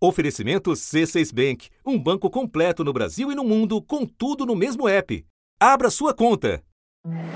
Oferecimento 0.00 0.70
C6 0.70 1.34
Bank, 1.34 1.68
um 1.84 1.98
banco 1.98 2.30
completo 2.30 2.84
no 2.84 2.92
Brasil 2.92 3.32
e 3.32 3.34
no 3.34 3.42
mundo, 3.42 3.82
com 3.82 4.06
tudo 4.06 4.46
no 4.46 4.54
mesmo 4.54 4.88
app. 4.88 5.24
Abra 5.58 5.90
sua 5.90 6.14
conta. 6.14 6.62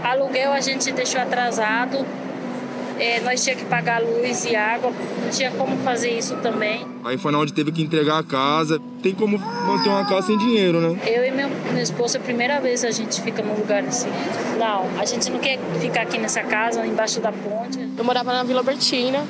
Aluguel 0.00 0.52
a 0.52 0.60
gente 0.60 0.92
deixou 0.92 1.20
atrasado. 1.20 2.06
É, 3.00 3.18
nós 3.20 3.42
tinha 3.42 3.56
que 3.56 3.64
pagar 3.64 4.00
luz 4.00 4.44
e 4.44 4.54
água, 4.54 4.92
não 4.92 5.28
tinha 5.28 5.50
como 5.50 5.76
fazer 5.78 6.16
isso 6.16 6.36
também. 6.36 6.86
Aí 7.02 7.18
foi 7.18 7.32
na 7.32 7.38
onde 7.40 7.52
teve 7.52 7.72
que 7.72 7.82
entregar 7.82 8.18
a 8.18 8.22
casa. 8.22 8.80
Tem 9.02 9.12
como 9.12 9.36
manter 9.38 9.88
uma 9.88 10.08
casa 10.08 10.28
sem 10.28 10.38
dinheiro, 10.38 10.80
né? 10.80 11.00
Eu 11.04 11.24
e 11.24 11.32
meu, 11.32 11.48
meu 11.48 11.82
esposo, 11.82 12.16
é 12.16 12.20
a 12.20 12.22
primeira 12.22 12.60
vez 12.60 12.84
a 12.84 12.92
gente 12.92 13.20
fica 13.20 13.42
num 13.42 13.58
lugar 13.58 13.82
assim. 13.82 14.10
Não, 14.56 14.86
a 15.00 15.04
gente 15.04 15.28
não 15.32 15.40
quer 15.40 15.58
ficar 15.80 16.02
aqui 16.02 16.16
nessa 16.16 16.44
casa, 16.44 16.86
embaixo 16.86 17.20
da 17.20 17.32
ponte. 17.32 17.90
Eu 17.98 18.04
morava 18.04 18.32
na 18.32 18.44
Vila 18.44 18.62
Bertina, 18.62 19.26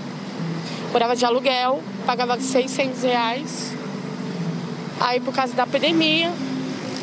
morava 0.92 1.16
de 1.16 1.24
aluguel, 1.24 1.82
pagava 2.06 2.38
600 2.38 3.02
reais. 3.02 3.72
Aí, 5.00 5.18
por 5.20 5.34
causa 5.34 5.54
da 5.54 5.66
pandemia, 5.66 6.30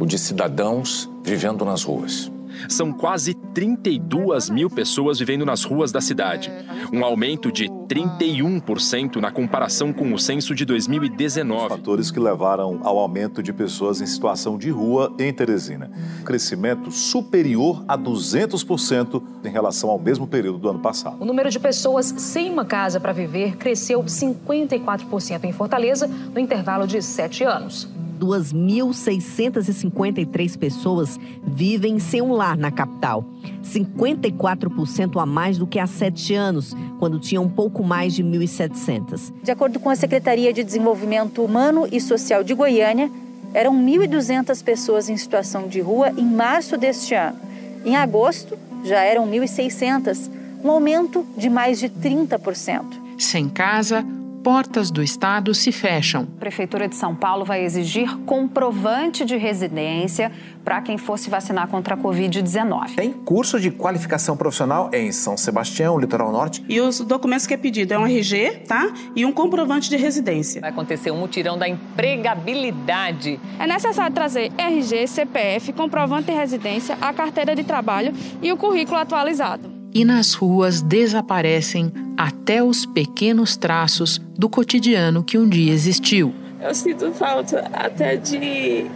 o 0.00 0.06
de 0.06 0.18
cidadãos 0.18 1.08
vivendo 1.22 1.64
nas 1.64 1.84
ruas. 1.84 2.32
São 2.68 2.92
quase 2.92 3.34
32 3.34 4.50
mil 4.50 4.68
pessoas 4.68 5.18
vivendo 5.18 5.46
nas 5.46 5.62
ruas 5.62 5.92
da 5.92 6.00
cidade, 6.00 6.50
um 6.92 7.04
aumento 7.04 7.52
de 7.52 7.68
31% 7.68 9.16
na 9.16 9.30
comparação 9.30 9.92
com 9.92 10.12
o 10.12 10.18
censo 10.18 10.54
de 10.54 10.64
2019. 10.64 11.68
Fatores 11.68 12.10
que 12.10 12.18
levaram 12.18 12.80
ao 12.82 12.98
aumento 12.98 13.42
de 13.42 13.52
pessoas 13.52 14.00
em 14.00 14.06
situação 14.06 14.58
de 14.58 14.70
rua 14.70 15.14
em 15.18 15.32
Teresina. 15.32 15.90
Um 16.20 16.24
crescimento 16.24 16.90
superior 16.90 17.84
a 17.86 17.96
200% 17.96 19.22
em 19.44 19.48
relação 19.48 19.90
ao 19.90 19.98
mesmo 19.98 20.26
período 20.26 20.58
do 20.58 20.68
ano 20.68 20.80
passado. 20.80 21.16
O 21.20 21.24
número 21.24 21.50
de 21.50 21.60
pessoas 21.60 22.06
sem 22.18 22.50
uma 22.50 22.64
casa 22.64 22.98
para 22.98 23.12
viver 23.12 23.56
cresceu 23.56 24.02
54% 24.02 25.44
em 25.44 25.52
Fortaleza 25.52 26.06
no 26.06 26.40
intervalo 26.40 26.86
de 26.86 27.00
sete 27.00 27.44
anos. 27.44 27.88
2.653 28.20 30.58
pessoas 30.58 31.18
vivem 31.42 31.98
sem 31.98 32.20
um 32.20 32.32
lar 32.32 32.58
na 32.58 32.70
capital. 32.70 33.24
54% 33.64 35.20
a 35.20 35.26
mais 35.26 35.56
do 35.56 35.66
que 35.66 35.78
há 35.78 35.86
sete 35.86 36.34
anos, 36.34 36.76
quando 36.98 37.18
tinha 37.18 37.40
um 37.40 37.48
pouco 37.48 37.82
mais 37.82 38.12
de 38.14 38.22
1.700. 38.22 39.32
De 39.42 39.50
acordo 39.50 39.80
com 39.80 39.88
a 39.88 39.96
Secretaria 39.96 40.52
de 40.52 40.62
Desenvolvimento 40.62 41.42
Humano 41.42 41.88
e 41.90 41.98
Social 42.00 42.44
de 42.44 42.52
Goiânia, 42.52 43.10
eram 43.54 43.74
1.200 43.74 44.62
pessoas 44.62 45.08
em 45.08 45.16
situação 45.16 45.66
de 45.66 45.80
rua 45.80 46.12
em 46.16 46.24
março 46.24 46.76
deste 46.76 47.14
ano. 47.14 47.38
Em 47.84 47.96
agosto, 47.96 48.56
já 48.84 49.00
eram 49.00 49.28
1.600, 49.28 50.30
um 50.62 50.70
aumento 50.70 51.26
de 51.36 51.48
mais 51.48 51.80
de 51.80 51.88
30%. 51.88 52.84
Sem 53.18 53.48
casa, 53.48 54.04
portas 54.42 54.90
do 54.90 55.02
Estado 55.02 55.54
se 55.54 55.70
fecham. 55.70 56.26
A 56.36 56.40
Prefeitura 56.40 56.88
de 56.88 56.96
São 56.96 57.14
Paulo 57.14 57.44
vai 57.44 57.64
exigir 57.64 58.16
comprovante 58.20 59.24
de 59.24 59.36
residência 59.36 60.32
para 60.64 60.80
quem 60.80 60.98
for 60.98 61.18
se 61.18 61.30
vacinar 61.30 61.68
contra 61.68 61.94
a 61.94 61.98
Covid-19. 61.98 62.96
Tem 62.96 63.12
curso 63.12 63.60
de 63.60 63.70
qualificação 63.70 64.36
profissional 64.36 64.90
em 64.92 65.12
São 65.12 65.36
Sebastião, 65.36 65.98
Litoral 65.98 66.32
Norte. 66.32 66.64
E 66.68 66.80
os 66.80 67.00
documentos 67.00 67.46
que 67.46 67.54
é 67.54 67.56
pedido 67.56 67.92
é 67.92 67.98
um 67.98 68.06
RG, 68.06 68.62
tá? 68.66 68.92
E 69.14 69.24
um 69.24 69.32
comprovante 69.32 69.88
de 69.88 69.96
residência. 69.96 70.60
Vai 70.60 70.70
acontecer 70.70 71.10
um 71.10 71.18
mutirão 71.18 71.58
da 71.58 71.68
empregabilidade. 71.68 73.40
É 73.58 73.66
necessário 73.66 74.14
trazer 74.14 74.50
RG, 74.56 75.06
CPF, 75.06 75.72
comprovante 75.72 76.26
de 76.26 76.32
residência, 76.32 76.96
a 77.00 77.12
carteira 77.12 77.54
de 77.54 77.64
trabalho 77.64 78.12
e 78.42 78.52
o 78.52 78.56
currículo 78.56 78.98
atualizado 78.98 79.79
e 79.92 80.04
nas 80.04 80.34
ruas 80.34 80.80
desaparecem 80.80 81.92
até 82.16 82.62
os 82.62 82.86
pequenos 82.86 83.56
traços 83.56 84.18
do 84.36 84.48
cotidiano 84.48 85.24
que 85.24 85.38
um 85.38 85.48
dia 85.48 85.72
existiu. 85.72 86.34
Eu 86.60 86.74
sinto 86.74 87.12
falta 87.12 87.70
até 87.72 88.16
de, 88.16 88.86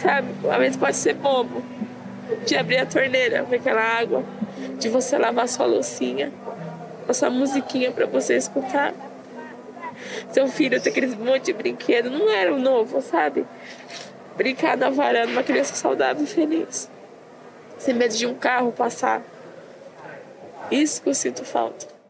sabe, 0.00 0.28
às 0.50 0.58
vezes 0.58 0.76
pode 0.76 0.96
ser 0.96 1.14
bobo, 1.14 1.62
de 2.46 2.56
abrir 2.56 2.78
a 2.78 2.86
torneira, 2.86 3.42
ver 3.44 3.56
aquela 3.56 3.82
água, 3.82 4.24
de 4.78 4.88
você 4.88 5.16
lavar 5.16 5.48
sua 5.48 5.66
loucinha, 5.66 6.32
a 7.08 7.14
sua 7.14 7.30
musiquinha 7.30 7.90
para 7.90 8.06
você 8.06 8.36
escutar. 8.36 8.92
Seu 10.32 10.48
filho 10.48 10.80
ter 10.80 10.90
aqueles 10.90 11.14
monte 11.14 11.46
de 11.46 11.52
brinquedo, 11.52 12.10
não 12.10 12.28
era 12.28 12.52
um 12.52 12.58
novo, 12.58 13.00
sabe? 13.00 13.44
Brincar 14.36 14.76
na 14.76 14.90
varanda, 14.90 15.30
uma 15.30 15.42
criança 15.42 15.74
saudável 15.74 16.24
e 16.24 16.26
feliz. 16.26 16.90
Sem 17.78 17.94
medo 17.94 18.14
de 18.16 18.26
um 18.26 18.34
carro 18.34 18.72
passar. 18.72 19.22
Isso 20.70 21.02
que 21.02 21.08
eu 21.08 21.14
sinto 21.14 21.44
falta. 21.44 22.01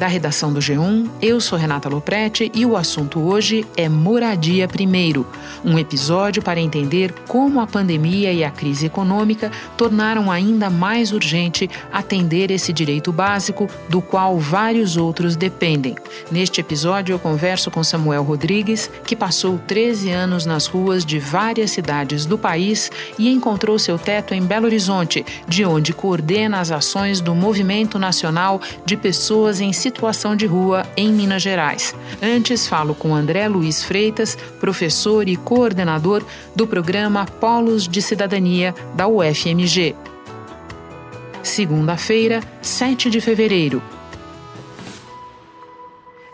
Da 0.00 0.06
redação 0.06 0.50
do 0.50 0.60
G1, 0.60 1.10
eu 1.20 1.42
sou 1.42 1.58
Renata 1.58 1.86
Loprete 1.86 2.50
e 2.54 2.64
o 2.64 2.74
assunto 2.74 3.20
hoje 3.20 3.66
é 3.76 3.86
Moradia 3.86 4.66
Primeiro, 4.66 5.26
um 5.62 5.78
episódio 5.78 6.42
para 6.42 6.58
entender 6.58 7.12
como 7.28 7.60
a 7.60 7.66
pandemia 7.66 8.32
e 8.32 8.42
a 8.42 8.50
crise 8.50 8.86
econômica 8.86 9.52
tornaram 9.76 10.30
ainda 10.30 10.70
mais 10.70 11.12
urgente 11.12 11.68
atender 11.92 12.50
esse 12.50 12.72
direito 12.72 13.12
básico 13.12 13.68
do 13.90 14.00
qual 14.00 14.38
vários 14.38 14.96
outros 14.96 15.36
dependem. 15.36 15.96
Neste 16.30 16.62
episódio, 16.62 17.12
eu 17.12 17.18
converso 17.18 17.70
com 17.70 17.84
Samuel 17.84 18.22
Rodrigues, 18.22 18.90
que 19.04 19.14
passou 19.14 19.58
13 19.66 20.10
anos 20.10 20.46
nas 20.46 20.66
ruas 20.66 21.04
de 21.04 21.18
várias 21.18 21.72
cidades 21.72 22.24
do 22.24 22.38
país 22.38 22.90
e 23.18 23.28
encontrou 23.28 23.78
seu 23.78 23.98
teto 23.98 24.32
em 24.32 24.40
Belo 24.40 24.64
Horizonte, 24.64 25.26
de 25.46 25.62
onde 25.62 25.92
coordena 25.92 26.58
as 26.58 26.70
ações 26.70 27.20
do 27.20 27.34
Movimento 27.34 27.98
Nacional 27.98 28.62
de 28.86 28.96
Pessoas 28.96 29.60
em 29.60 29.74
Situação 29.74 29.89
de 30.36 30.46
Rua 30.46 30.86
em 30.96 31.12
Minas 31.12 31.42
Gerais. 31.42 31.94
Antes, 32.22 32.66
falo 32.66 32.94
com 32.94 33.14
André 33.14 33.48
Luiz 33.48 33.82
Freitas, 33.82 34.36
professor 34.60 35.28
e 35.28 35.36
coordenador 35.36 36.22
do 36.54 36.66
programa 36.66 37.26
Polos 37.26 37.86
de 37.86 38.00
Cidadania 38.00 38.74
da 38.94 39.06
UFMG. 39.06 39.94
Segunda-feira, 41.42 42.40
7 42.60 43.10
de 43.10 43.20
fevereiro. 43.20 43.82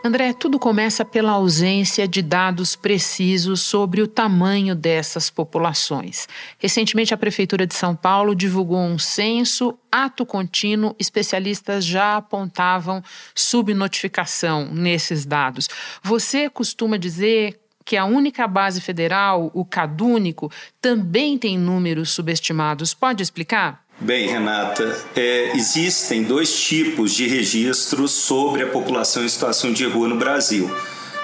André, 0.07 0.33
tudo 0.33 0.57
começa 0.57 1.05
pela 1.05 1.33
ausência 1.33 2.07
de 2.07 2.23
dados 2.23 2.77
precisos 2.77 3.61
sobre 3.61 4.01
o 4.01 4.07
tamanho 4.07 4.73
dessas 4.73 5.29
populações. 5.29 6.29
Recentemente, 6.61 7.13
a 7.13 7.17
Prefeitura 7.17 7.67
de 7.67 7.75
São 7.75 7.97
Paulo 7.97 8.33
divulgou 8.33 8.79
um 8.79 9.01
censo, 9.01 9.77
ato 9.91 10.25
contínuo, 10.25 10.95
especialistas 10.97 11.85
já 11.85 12.19
apontavam 12.19 13.03
subnotificação 13.35 14.67
nesses 14.73 15.27
dados. 15.27 15.69
Você 16.05 16.49
costuma 16.49 16.97
dizer 16.97 17.61
que 17.85 17.97
a 17.97 18.05
única 18.05 18.47
base 18.47 18.81
federal, 18.81 19.51
o 19.53 19.65
CadÚnico, 19.65 20.53
também 20.81 21.37
tem 21.37 21.59
números 21.59 22.11
subestimados. 22.11 22.95
Pode 22.95 23.25
explicar? 23.25 23.86
Bem, 23.99 24.29
Renata, 24.29 25.05
é, 25.17 25.53
existem 25.57 26.23
dois 26.23 26.55
tipos 26.55 27.15
de 27.15 27.27
registros 27.27 28.13
sobre 28.13 28.63
a 28.63 28.67
população 28.67 29.25
em 29.25 29.29
situação 29.29 29.73
de 29.73 29.87
rua 29.87 30.07
no 30.07 30.17
Brasil. 30.17 30.71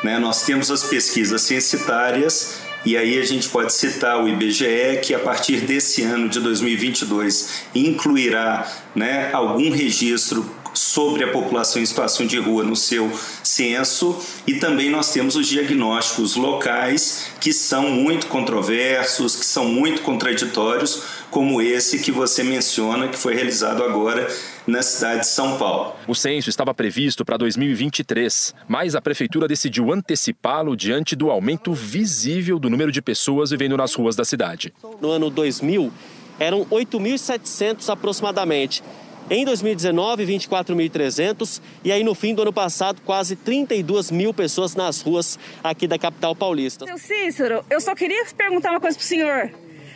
Né? 0.03 0.19
Nós 0.19 0.47
temos 0.47 0.71
as 0.71 0.83
pesquisas 0.83 1.43
censitárias 1.43 2.61
e 2.85 2.97
aí 2.97 3.19
a 3.19 3.25
gente 3.27 3.47
pode 3.51 3.75
citar 3.75 4.25
o 4.25 4.27
IBGE, 4.27 5.01
que 5.03 5.15
a 5.15 5.19
partir 5.19 5.61
desse 5.61 6.03
ano 6.03 6.31
de 6.31 6.41
2022 6.41 7.67
incluirá 7.75 8.67
né, 8.95 9.31
algum 9.35 9.71
registro 9.71 10.43
sobre 10.75 11.25
a 11.25 11.31
população 11.31 11.81
em 11.81 11.87
situação 11.87 12.27
de 12.27 12.39
rua 12.39 12.63
no 12.63 12.77
seu 12.77 13.11
censo 13.43 14.19
e 14.47 14.55
também 14.55 14.91
nós 14.91 15.13
temos 15.13 15.37
os 15.37 15.47
diagnósticos 15.47 16.37
locais 16.37 17.31
que 17.41 17.53
são 17.53 17.91
muito 17.91 18.27
controversos, 18.27 19.37
que 19.37 19.45
são 19.45 19.67
muito 19.67 20.03
contraditórios, 20.03 21.03
como 21.31 21.61
esse 21.61 21.99
que 21.99 22.13
você 22.13 22.43
menciona 22.43 23.09
que 23.09 23.17
foi 23.17 23.35
realizado 23.35 23.83
agora 23.83 24.29
na 24.67 24.83
cidade 24.83 25.21
de 25.21 25.27
São 25.27 25.59
Paulo. 25.59 25.95
O 26.07 26.15
censo 26.15 26.49
estava 26.49 26.73
previsto 26.75 27.25
para 27.25 27.37
2023, 27.37 28.55
mas 28.69 28.95
a 28.95 29.01
prefeitura 29.01 29.49
decidiu 29.49 29.93
antecipá-lo 29.93 30.77
diante 30.77 31.17
do 31.17 31.31
aumento 31.31 31.73
visível 31.73 32.59
do 32.59 32.71
número 32.71 32.93
de 32.93 33.03
pessoas 33.03 33.51
vivendo 33.51 33.77
nas 33.77 33.95
ruas 33.95 34.15
da 34.15 34.25
cidade. 34.25 34.73
No 35.01 35.11
ano 35.11 35.31
2000, 35.31 35.93
eram 36.39 36.65
8.700 36.67 37.89
aproximadamente. 37.89 38.83
Em 39.31 39.45
2019, 39.45 40.27
24.300 40.27 41.61
e 41.85 41.93
aí 41.93 42.05
no 42.05 42.15
fim 42.15 42.35
do 42.35 42.43
ano 42.43 42.53
passado, 42.53 43.01
quase 43.05 43.37
32 43.37 44.11
mil 44.11 44.35
pessoas 44.35 44.75
nas 44.75 45.01
ruas 45.01 45.39
aqui 45.63 45.87
da 45.87 45.99
capital 45.99 46.35
paulista. 46.37 46.85
Seu 46.87 46.99
Cícero, 46.99 47.65
eu 47.71 47.81
só 47.81 47.95
queria 47.95 48.25
perguntar 48.37 48.71
uma 48.71 48.81
coisa 48.81 48.97
pro 48.97 49.07
senhor. 49.07 49.51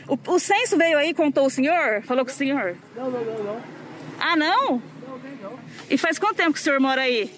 O, 0.09 0.19
o 0.33 0.39
censo 0.39 0.77
veio 0.79 0.97
aí, 0.97 1.13
contou 1.13 1.47
o 1.47 1.51
senhor? 1.51 2.03
Falou 2.05 2.25
com 2.25 2.31
o 2.31 2.35
senhor? 2.35 2.77
Não, 2.97 3.11
não, 3.11 3.25
não, 3.25 3.45
não. 3.45 3.63
Ah, 4.19 4.37
não? 4.37 4.71
Não, 4.71 5.19
não. 5.43 5.59
E 5.91 5.99
faz 5.99 6.19
quanto 6.19 6.37
tempo 6.37 6.53
que 6.53 6.61
o 6.61 6.63
senhor 6.63 6.81
mora 6.81 7.03
aí? 7.03 7.31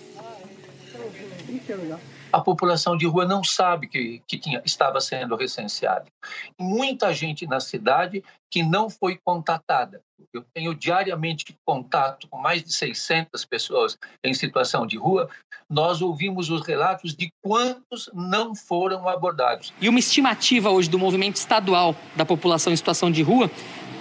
A 2.32 2.40
população 2.40 2.96
de 2.96 3.06
rua 3.06 3.24
não 3.24 3.42
sabe 3.42 3.88
que, 3.88 4.22
que 4.26 4.38
tinha, 4.38 4.62
estava 4.64 5.00
sendo 5.00 5.34
recenseada. 5.36 6.06
Muita 6.58 7.12
gente 7.12 7.46
na 7.46 7.60
cidade 7.60 8.22
que 8.50 8.62
não 8.62 8.90
foi 8.90 9.18
contatada. 9.22 10.02
Eu 10.32 10.44
tenho 10.52 10.74
diariamente 10.74 11.56
contato 11.64 12.28
com 12.28 12.38
mais 12.38 12.62
de 12.62 12.74
600 12.74 13.44
pessoas 13.44 13.96
em 14.22 14.34
situação 14.34 14.86
de 14.86 14.98
rua. 14.98 15.28
Nós 15.70 16.02
ouvimos 16.02 16.50
os 16.50 16.66
relatos 16.66 17.14
de 17.14 17.30
quantos 17.42 18.10
não 18.12 18.54
foram 18.54 19.08
abordados. 19.08 19.72
E 19.80 19.88
uma 19.88 19.98
estimativa 19.98 20.70
hoje 20.70 20.88
do 20.88 20.98
movimento 20.98 21.36
estadual 21.36 21.94
da 22.16 22.24
população 22.24 22.72
em 22.72 22.76
situação 22.76 23.10
de 23.10 23.22
rua 23.22 23.50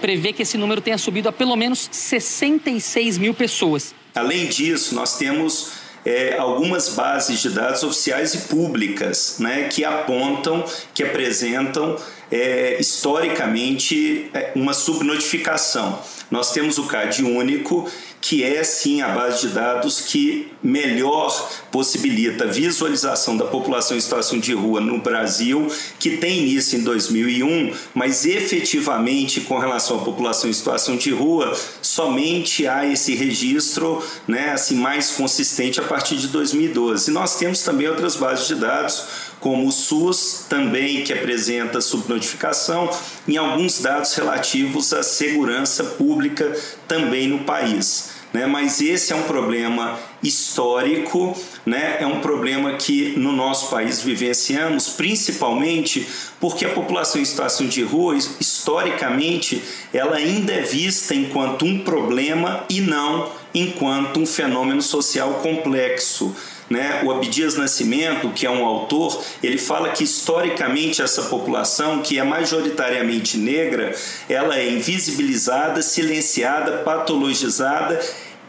prevê 0.00 0.32
que 0.32 0.42
esse 0.42 0.56
número 0.56 0.80
tenha 0.80 0.98
subido 0.98 1.28
a 1.28 1.32
pelo 1.32 1.56
menos 1.56 1.88
66 1.90 3.18
mil 3.18 3.34
pessoas. 3.34 3.94
Além 4.14 4.48
disso, 4.48 4.94
nós 4.94 5.16
temos 5.16 5.87
é, 6.04 6.36
algumas 6.38 6.90
bases 6.90 7.40
de 7.40 7.50
dados 7.50 7.82
oficiais 7.82 8.34
e 8.34 8.38
públicas 8.48 9.36
né, 9.38 9.68
que 9.68 9.84
apontam, 9.84 10.64
que 10.94 11.02
apresentam 11.02 11.96
é, 12.30 12.76
historicamente 12.80 14.30
é, 14.34 14.52
uma 14.54 14.74
subnotificação. 14.74 15.98
Nós 16.30 16.52
temos 16.52 16.76
o 16.76 16.84
CAD 16.84 17.24
único 17.24 17.90
que 18.20 18.42
é 18.42 18.62
sim 18.64 19.00
a 19.00 19.08
base 19.08 19.46
de 19.46 19.54
dados 19.54 20.00
que 20.00 20.52
melhor 20.62 21.50
possibilita 21.70 22.44
a 22.44 22.46
visualização 22.48 23.36
da 23.36 23.44
população 23.44 23.96
em 23.96 24.00
situação 24.00 24.38
de 24.38 24.52
rua 24.52 24.80
no 24.80 24.98
Brasil, 24.98 25.68
que 25.98 26.16
tem 26.16 26.40
início 26.40 26.78
em 26.78 26.82
2001, 26.82 27.72
mas 27.94 28.26
efetivamente 28.26 29.40
com 29.42 29.58
relação 29.58 30.00
à 30.00 30.04
população 30.04 30.50
em 30.50 30.52
situação 30.52 30.96
de 30.96 31.10
rua, 31.10 31.56
somente 31.80 32.66
há 32.66 32.84
esse 32.84 33.14
registro 33.14 34.02
né, 34.26 34.50
assim, 34.50 34.74
mais 34.74 35.12
consistente 35.12 35.80
a 35.80 35.84
partir 35.84 36.16
de 36.16 36.28
2012. 36.28 37.10
E 37.10 37.14
nós 37.14 37.36
temos 37.36 37.62
também 37.62 37.88
outras 37.88 38.16
bases 38.16 38.48
de 38.48 38.56
dados 38.56 39.28
como 39.40 39.66
o 39.66 39.72
SUS 39.72 40.46
também 40.48 41.02
que 41.02 41.12
apresenta 41.12 41.80
subnotificação, 41.80 42.90
em 43.26 43.36
alguns 43.36 43.80
dados 43.80 44.14
relativos 44.14 44.92
à 44.92 45.02
segurança 45.02 45.84
pública 45.84 46.56
também 46.86 47.28
no 47.28 47.40
país. 47.40 48.18
Né? 48.32 48.46
Mas 48.46 48.80
esse 48.80 49.12
é 49.12 49.16
um 49.16 49.22
problema 49.22 49.98
histórico, 50.22 51.36
né? 51.64 51.96
é 52.00 52.06
um 52.06 52.20
problema 52.20 52.74
que 52.74 53.14
no 53.16 53.32
nosso 53.32 53.70
país 53.70 54.02
vivenciamos, 54.02 54.88
principalmente 54.88 56.06
porque 56.38 56.64
a 56.64 56.70
população 56.70 57.20
em 57.20 57.24
situação 57.24 57.66
de 57.66 57.82
rua, 57.82 58.16
historicamente, 58.38 59.62
ela 59.92 60.16
ainda 60.16 60.52
é 60.52 60.60
vista 60.60 61.14
enquanto 61.14 61.64
um 61.64 61.78
problema 61.78 62.64
e 62.68 62.80
não 62.80 63.32
enquanto 63.54 64.20
um 64.20 64.26
fenômeno 64.26 64.82
social 64.82 65.34
complexo. 65.34 66.34
Né? 66.70 67.00
O 67.04 67.10
Abdias 67.10 67.56
Nascimento, 67.56 68.28
que 68.30 68.46
é 68.46 68.50
um 68.50 68.64
autor, 68.64 69.22
ele 69.42 69.56
fala 69.56 69.88
que 69.90 70.04
historicamente 70.04 71.00
essa 71.00 71.22
população, 71.22 72.02
que 72.02 72.18
é 72.18 72.24
majoritariamente 72.24 73.38
negra, 73.38 73.94
ela 74.28 74.58
é 74.58 74.68
invisibilizada, 74.68 75.80
silenciada, 75.80 76.78
patologizada 76.78 77.98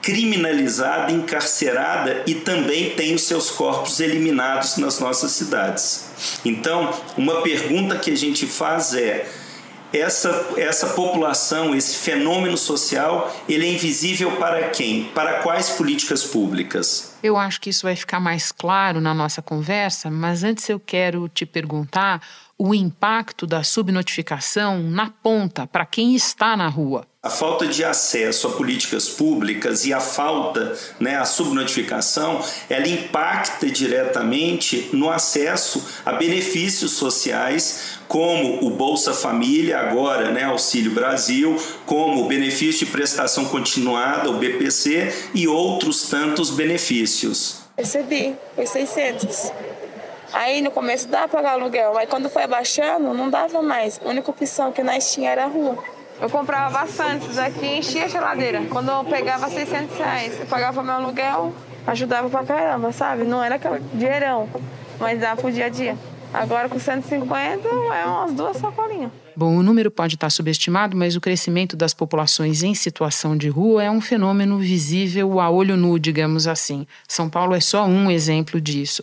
criminalizada, 0.01 1.11
encarcerada 1.11 2.23
e 2.25 2.35
também 2.35 2.91
tem 2.91 3.13
os 3.13 3.23
seus 3.23 3.51
corpos 3.51 3.99
eliminados 3.99 4.77
nas 4.77 4.99
nossas 4.99 5.31
cidades. 5.31 6.05
Então, 6.45 6.93
uma 7.17 7.41
pergunta 7.41 7.97
que 7.97 8.11
a 8.11 8.17
gente 8.17 8.45
faz 8.45 8.93
é: 8.93 9.27
essa, 9.93 10.53
essa 10.57 10.87
população, 10.87 11.75
esse 11.75 11.95
fenômeno 11.95 12.57
social, 12.57 13.35
ele 13.47 13.65
é 13.65 13.73
invisível 13.73 14.31
para 14.37 14.69
quem? 14.69 15.05
Para 15.05 15.39
quais 15.41 15.69
políticas 15.71 16.23
públicas? 16.23 17.15
Eu 17.21 17.37
acho 17.37 17.59
que 17.59 17.69
isso 17.69 17.83
vai 17.83 17.95
ficar 17.95 18.19
mais 18.19 18.51
claro 18.51 19.01
na 19.01 19.13
nossa 19.13 19.41
conversa, 19.41 20.09
mas 20.09 20.43
antes 20.43 20.67
eu 20.69 20.79
quero 20.79 21.27
te 21.27 21.45
perguntar 21.45 22.21
o 22.61 22.75
impacto 22.75 23.47
da 23.47 23.63
subnotificação 23.63 24.83
na 24.83 25.09
ponta 25.09 25.65
para 25.65 25.85
quem 25.85 26.13
está 26.13 26.57
na 26.57 26.67
rua. 26.67 27.07
A 27.23 27.29
falta 27.29 27.65
de 27.65 27.85
acesso 27.85 28.47
a 28.47 28.51
políticas 28.51 29.07
públicas 29.07 29.85
e 29.85 29.93
a 29.93 30.01
falta, 30.01 30.77
né, 30.99 31.15
a 31.15 31.25
subnotificação, 31.25 32.43
ela 32.69 32.87
impacta 32.87 33.69
diretamente 33.69 34.89
no 34.91 35.09
acesso 35.09 35.85
a 36.05 36.13
benefícios 36.13 36.91
sociais, 36.91 37.99
como 38.09 38.65
o 38.65 38.69
Bolsa 38.71 39.13
Família, 39.13 39.79
agora, 39.79 40.31
né, 40.31 40.43
Auxílio 40.43 40.91
Brasil, 40.91 41.55
como 41.85 42.23
o 42.23 42.27
benefício 42.27 42.85
de 42.85 42.91
prestação 42.91 43.45
continuada, 43.45 44.29
o 44.29 44.37
BPC, 44.37 45.29
e 45.33 45.47
outros 45.47 46.09
tantos 46.09 46.49
benefícios. 46.49 47.61
Recebi, 47.77 48.35
foi 48.55 48.65
600. 48.65 49.51
Aí 50.33 50.61
no 50.61 50.71
começo 50.71 51.07
dava 51.07 51.27
para 51.27 51.41
pagar 51.41 51.53
aluguel, 51.53 51.93
mas 51.93 52.09
quando 52.09 52.29
foi 52.29 52.43
abaixando, 52.43 53.13
não 53.13 53.29
dava 53.29 53.61
mais. 53.61 53.99
A 54.03 54.09
única 54.09 54.29
opção 54.29 54.71
que 54.71 54.83
nós 54.83 55.11
tínhamos 55.11 55.31
era 55.31 55.43
a 55.45 55.47
rua. 55.47 55.83
Eu 56.21 56.29
comprava 56.29 56.79
bastante 56.79 57.29
daqui 57.29 57.65
e 57.65 57.79
enchia 57.79 58.05
a 58.05 58.07
geladeira. 58.07 58.61
Quando 58.69 58.91
eu 58.91 59.03
pegava 59.05 59.49
600 59.49 59.97
reais, 59.97 60.39
eu 60.39 60.45
pagava 60.45 60.83
meu 60.83 60.93
aluguel, 60.93 61.53
ajudava 61.87 62.29
pra 62.29 62.43
caramba, 62.43 62.91
sabe? 62.91 63.23
Não 63.23 63.43
era 63.43 63.59
dinheirão, 63.93 64.49
mas 64.99 65.19
dava 65.19 65.41
pro 65.41 65.51
dia 65.51 65.65
a 65.65 65.69
dia. 65.69 65.97
Agora 66.33 66.69
com 66.69 66.77
150 66.77 67.67
é 67.67 68.05
umas 68.05 68.33
duas 68.33 68.57
sacolinhas. 68.57 69.11
Bom, 69.39 69.55
o 69.55 69.63
número 69.63 69.89
pode 69.89 70.15
estar 70.15 70.29
subestimado, 70.29 70.97
mas 70.97 71.15
o 71.15 71.21
crescimento 71.21 71.77
das 71.77 71.93
populações 71.93 72.61
em 72.61 72.75
situação 72.75 73.37
de 73.37 73.47
rua 73.47 73.81
é 73.81 73.89
um 73.89 74.01
fenômeno 74.01 74.59
visível 74.59 75.39
a 75.39 75.49
olho 75.49 75.77
nu, 75.77 75.97
digamos 75.97 76.45
assim. 76.45 76.85
São 77.07 77.29
Paulo 77.29 77.55
é 77.55 77.61
só 77.61 77.85
um 77.85 78.11
exemplo 78.11 78.59
disso. 78.59 79.01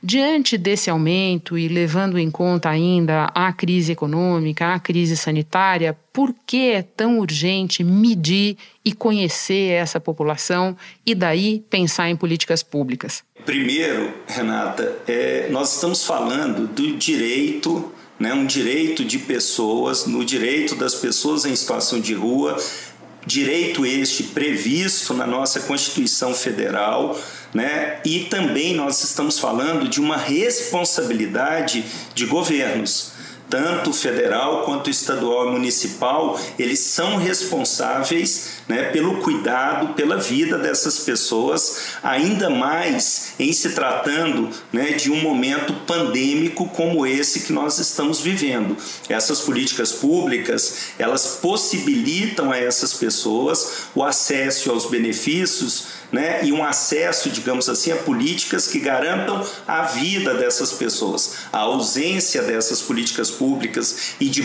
Diante 0.00 0.56
desse 0.56 0.88
aumento 0.88 1.58
e 1.58 1.66
levando 1.66 2.16
em 2.16 2.30
conta 2.30 2.68
ainda 2.68 3.24
a 3.34 3.52
crise 3.52 3.90
econômica, 3.90 4.72
a 4.72 4.78
crise 4.78 5.16
sanitária, 5.16 5.98
por 6.12 6.32
que 6.46 6.70
é 6.70 6.82
tão 6.82 7.18
urgente 7.18 7.82
medir 7.82 8.56
e 8.84 8.92
conhecer 8.92 9.72
essa 9.72 9.98
população 9.98 10.76
e 11.04 11.12
daí 11.12 11.58
pensar 11.68 12.08
em 12.08 12.14
políticas 12.14 12.62
públicas? 12.62 13.24
Primeiro, 13.44 14.14
Renata, 14.28 14.98
é, 15.08 15.48
nós 15.50 15.74
estamos 15.74 16.04
falando 16.04 16.68
do 16.68 16.96
direito 16.96 17.92
né, 18.18 18.32
um 18.32 18.46
direito 18.46 19.04
de 19.04 19.18
pessoas, 19.18 20.06
no 20.06 20.24
direito 20.24 20.74
das 20.74 20.94
pessoas 20.94 21.44
em 21.44 21.54
situação 21.56 22.00
de 22.00 22.14
rua, 22.14 22.56
direito 23.26 23.86
este 23.86 24.24
previsto 24.24 25.14
na 25.14 25.26
nossa 25.26 25.60
Constituição 25.60 26.34
Federal, 26.34 27.18
né? 27.54 28.00
E 28.04 28.20
também 28.20 28.74
nós 28.74 29.02
estamos 29.04 29.38
falando 29.38 29.88
de 29.88 30.00
uma 30.00 30.16
responsabilidade 30.16 31.84
de 32.14 32.26
governos. 32.26 33.12
Tanto 33.52 33.92
federal 33.92 34.62
quanto 34.64 34.88
estadual 34.88 35.48
e 35.48 35.50
municipal, 35.50 36.40
eles 36.58 36.78
são 36.78 37.18
responsáveis 37.18 38.62
né, 38.66 38.84
pelo 38.84 39.18
cuidado, 39.18 39.92
pela 39.92 40.16
vida 40.16 40.56
dessas 40.56 41.00
pessoas, 41.00 41.98
ainda 42.02 42.48
mais 42.48 43.34
em 43.38 43.52
se 43.52 43.74
tratando 43.74 44.48
né, 44.72 44.92
de 44.92 45.12
um 45.12 45.20
momento 45.20 45.74
pandêmico 45.86 46.66
como 46.70 47.06
esse 47.06 47.40
que 47.40 47.52
nós 47.52 47.78
estamos 47.78 48.22
vivendo. 48.22 48.74
Essas 49.06 49.42
políticas 49.42 49.92
públicas, 49.92 50.92
elas 50.98 51.38
possibilitam 51.42 52.50
a 52.50 52.56
essas 52.56 52.94
pessoas 52.94 53.88
o 53.94 54.02
acesso 54.02 54.70
aos 54.70 54.86
benefícios 54.86 56.00
né, 56.10 56.44
e 56.44 56.52
um 56.52 56.64
acesso, 56.64 57.30
digamos 57.30 57.68
assim, 57.68 57.90
a 57.90 57.96
políticas 57.96 58.66
que 58.66 58.78
garantam 58.78 59.44
a 59.66 59.82
vida 59.82 60.34
dessas 60.34 60.72
pessoas. 60.72 61.36
A 61.52 61.58
ausência 61.60 62.42
dessas 62.42 62.80
políticas 62.80 63.30
públicas 63.30 63.41
e 64.20 64.28
de, 64.28 64.42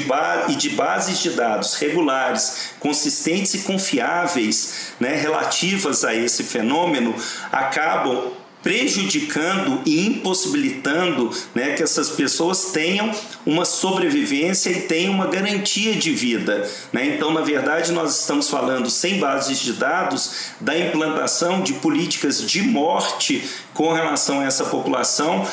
e 0.49 0.55
de 0.55 0.69
bases 0.69 1.19
de 1.19 1.31
dados 1.31 1.75
regulares, 1.75 2.71
consistentes 2.79 3.53
e 3.53 3.59
confiáveis 3.59 4.93
né, 4.99 5.15
relativas 5.15 6.03
a 6.03 6.15
esse 6.15 6.43
fenômeno 6.43 7.15
acabam 7.51 8.31
prejudicando 8.67 9.81
e 9.85 10.07
impossibilitando 10.07 11.31
né, 11.55 11.73
que 11.73 11.83
essas 11.83 12.09
pessoas 12.09 12.71
tenham 12.71 13.11
uma 13.45 13.63
sobrevivência 13.63 14.69
e 14.69 14.81
tenham 14.81 15.13
uma 15.13 15.27
garantia 15.27 15.95
de 15.95 16.11
vida. 16.11 16.69
Né? 16.91 17.15
Então, 17.15 17.31
na 17.31 17.41
verdade, 17.41 17.91
nós 17.91 18.19
estamos 18.19 18.49
falando, 18.49 18.89
sem 18.89 19.19
bases 19.19 19.59
de 19.59 19.73
dados, 19.73 20.51
da 20.59 20.77
implantação 20.77 21.61
de 21.61 21.73
políticas 21.73 22.41
de 22.41 22.61
morte 22.61 23.47
com 23.73 23.93
relação 23.93 24.41
a 24.41 24.45
essa 24.45 24.65
população, 24.65 25.47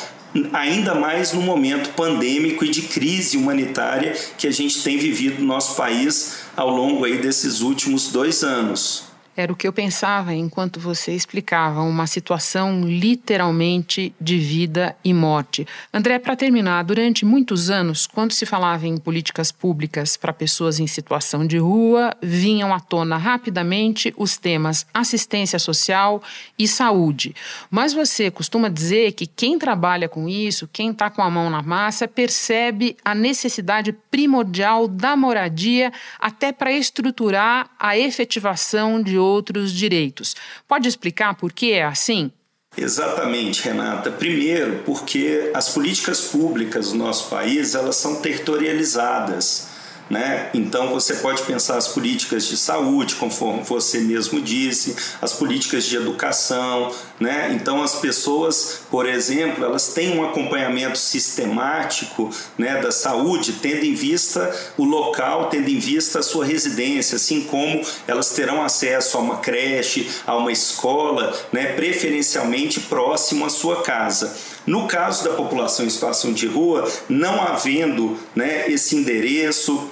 ainda 0.53 0.93
mais 0.93 1.31
no 1.33 1.41
momento 1.41 1.91
pandêmico 1.91 2.65
e 2.65 2.69
de 2.69 2.83
crise 2.83 3.37
humanitária 3.37 4.15
que 4.37 4.47
a 4.47 4.51
gente 4.51 4.83
tem 4.83 4.97
vivido 4.97 5.39
no 5.39 5.47
nosso 5.47 5.75
país 5.75 6.39
ao 6.55 6.69
longo 6.69 7.05
aí 7.05 7.17
desses 7.17 7.61
últimos 7.61 8.11
dois 8.11 8.43
anos. 8.43 9.04
Era 9.37 9.51
o 9.51 9.55
que 9.55 9.67
eu 9.67 9.73
pensava 9.73 10.33
enquanto 10.33 10.79
você 10.79 11.11
explicava 11.11 11.81
uma 11.81 12.07
situação 12.07 12.81
literalmente 12.85 14.15
de 14.19 14.37
vida 14.37 14.95
e 15.03 15.13
morte. 15.13 15.67
André, 15.93 16.19
para 16.19 16.37
terminar, 16.37 16.83
durante 16.83 17.25
muitos 17.25 17.69
anos, 17.69 18.07
quando 18.07 18.31
se 18.31 18.45
falava 18.45 18.87
em 18.87 18.97
políticas 18.97 19.51
públicas 19.51 20.15
para 20.15 20.31
pessoas 20.31 20.79
em 20.79 20.87
situação 20.87 21.45
de 21.45 21.57
rua, 21.57 22.15
vinham 22.21 22.73
à 22.73 22.79
tona 22.79 23.17
rapidamente 23.17 24.13
os 24.15 24.37
temas 24.37 24.85
assistência 24.93 25.59
social 25.59 26.23
e 26.57 26.65
saúde. 26.65 27.35
Mas 27.69 27.93
você 27.93 28.31
costuma 28.31 28.69
dizer 28.69 29.11
que 29.11 29.27
quem 29.27 29.59
trabalha 29.59 30.07
com 30.07 30.29
isso, 30.29 30.69
quem 30.71 30.91
está 30.91 31.09
com 31.09 31.21
a 31.21 31.29
mão 31.29 31.49
na 31.49 31.61
massa, 31.61 32.07
percebe 32.07 32.95
a 33.03 33.13
necessidade 33.13 33.91
primordial 34.09 34.87
da 34.87 35.17
moradia 35.17 35.91
até 36.19 36.53
para 36.53 36.71
estruturar 36.71 37.69
a 37.77 37.97
efetivação 37.97 39.01
de 39.01 39.24
outros 39.25 39.71
direitos. 39.71 40.35
Pode 40.67 40.87
explicar 40.87 41.35
por 41.35 41.51
que 41.51 41.71
é 41.71 41.83
assim? 41.83 42.31
Exatamente, 42.77 43.63
Renata. 43.63 44.11
Primeiro, 44.11 44.81
porque 44.85 45.49
as 45.53 45.69
políticas 45.69 46.21
públicas 46.21 46.91
do 46.91 46.97
nosso 46.97 47.29
país 47.29 47.73
elas 47.73 47.95
são 47.95 48.15
territorializadas. 48.15 49.73
Né? 50.07 50.51
Então 50.53 50.89
você 50.89 51.15
pode 51.15 51.41
pensar 51.43 51.77
as 51.77 51.87
políticas 51.87 52.45
de 52.45 52.55
saúde, 52.55 53.15
conforme 53.15 53.63
você 53.63 53.99
mesmo 54.01 54.39
disse, 54.39 54.95
as 55.19 55.33
políticas 55.33 55.85
de 55.85 55.95
educação, 55.95 56.93
né? 57.19 57.53
Então 57.55 57.81
as 57.81 57.95
pessoas, 57.95 58.81
por 58.91 59.07
exemplo, 59.07 59.63
elas 59.63 59.93
têm 59.93 60.17
um 60.17 60.23
acompanhamento 60.23 60.97
sistemático, 60.97 62.29
né, 62.57 62.81
da 62.81 62.91
saúde, 62.91 63.53
tendo 63.61 63.85
em 63.85 63.93
vista 63.93 64.53
o 64.77 64.83
local, 64.83 65.49
tendo 65.49 65.69
em 65.69 65.79
vista 65.79 66.19
a 66.19 66.23
sua 66.23 66.45
residência, 66.45 67.15
assim 67.15 67.41
como 67.41 67.81
elas 68.07 68.31
terão 68.31 68.63
acesso 68.63 69.17
a 69.17 69.21
uma 69.21 69.37
creche, 69.37 70.09
a 70.27 70.35
uma 70.35 70.51
escola, 70.51 71.33
né, 71.51 71.73
preferencialmente 71.73 72.81
próximo 72.81 73.45
à 73.45 73.49
sua 73.49 73.81
casa. 73.81 74.35
No 74.65 74.87
caso 74.87 75.23
da 75.23 75.31
população 75.31 75.85
em 75.85 75.89
situação 75.89 76.33
de 76.33 76.47
rua, 76.47 76.89
não 77.07 77.41
havendo 77.41 78.17
né, 78.35 78.69
esse 78.69 78.95
endereço, 78.95 79.89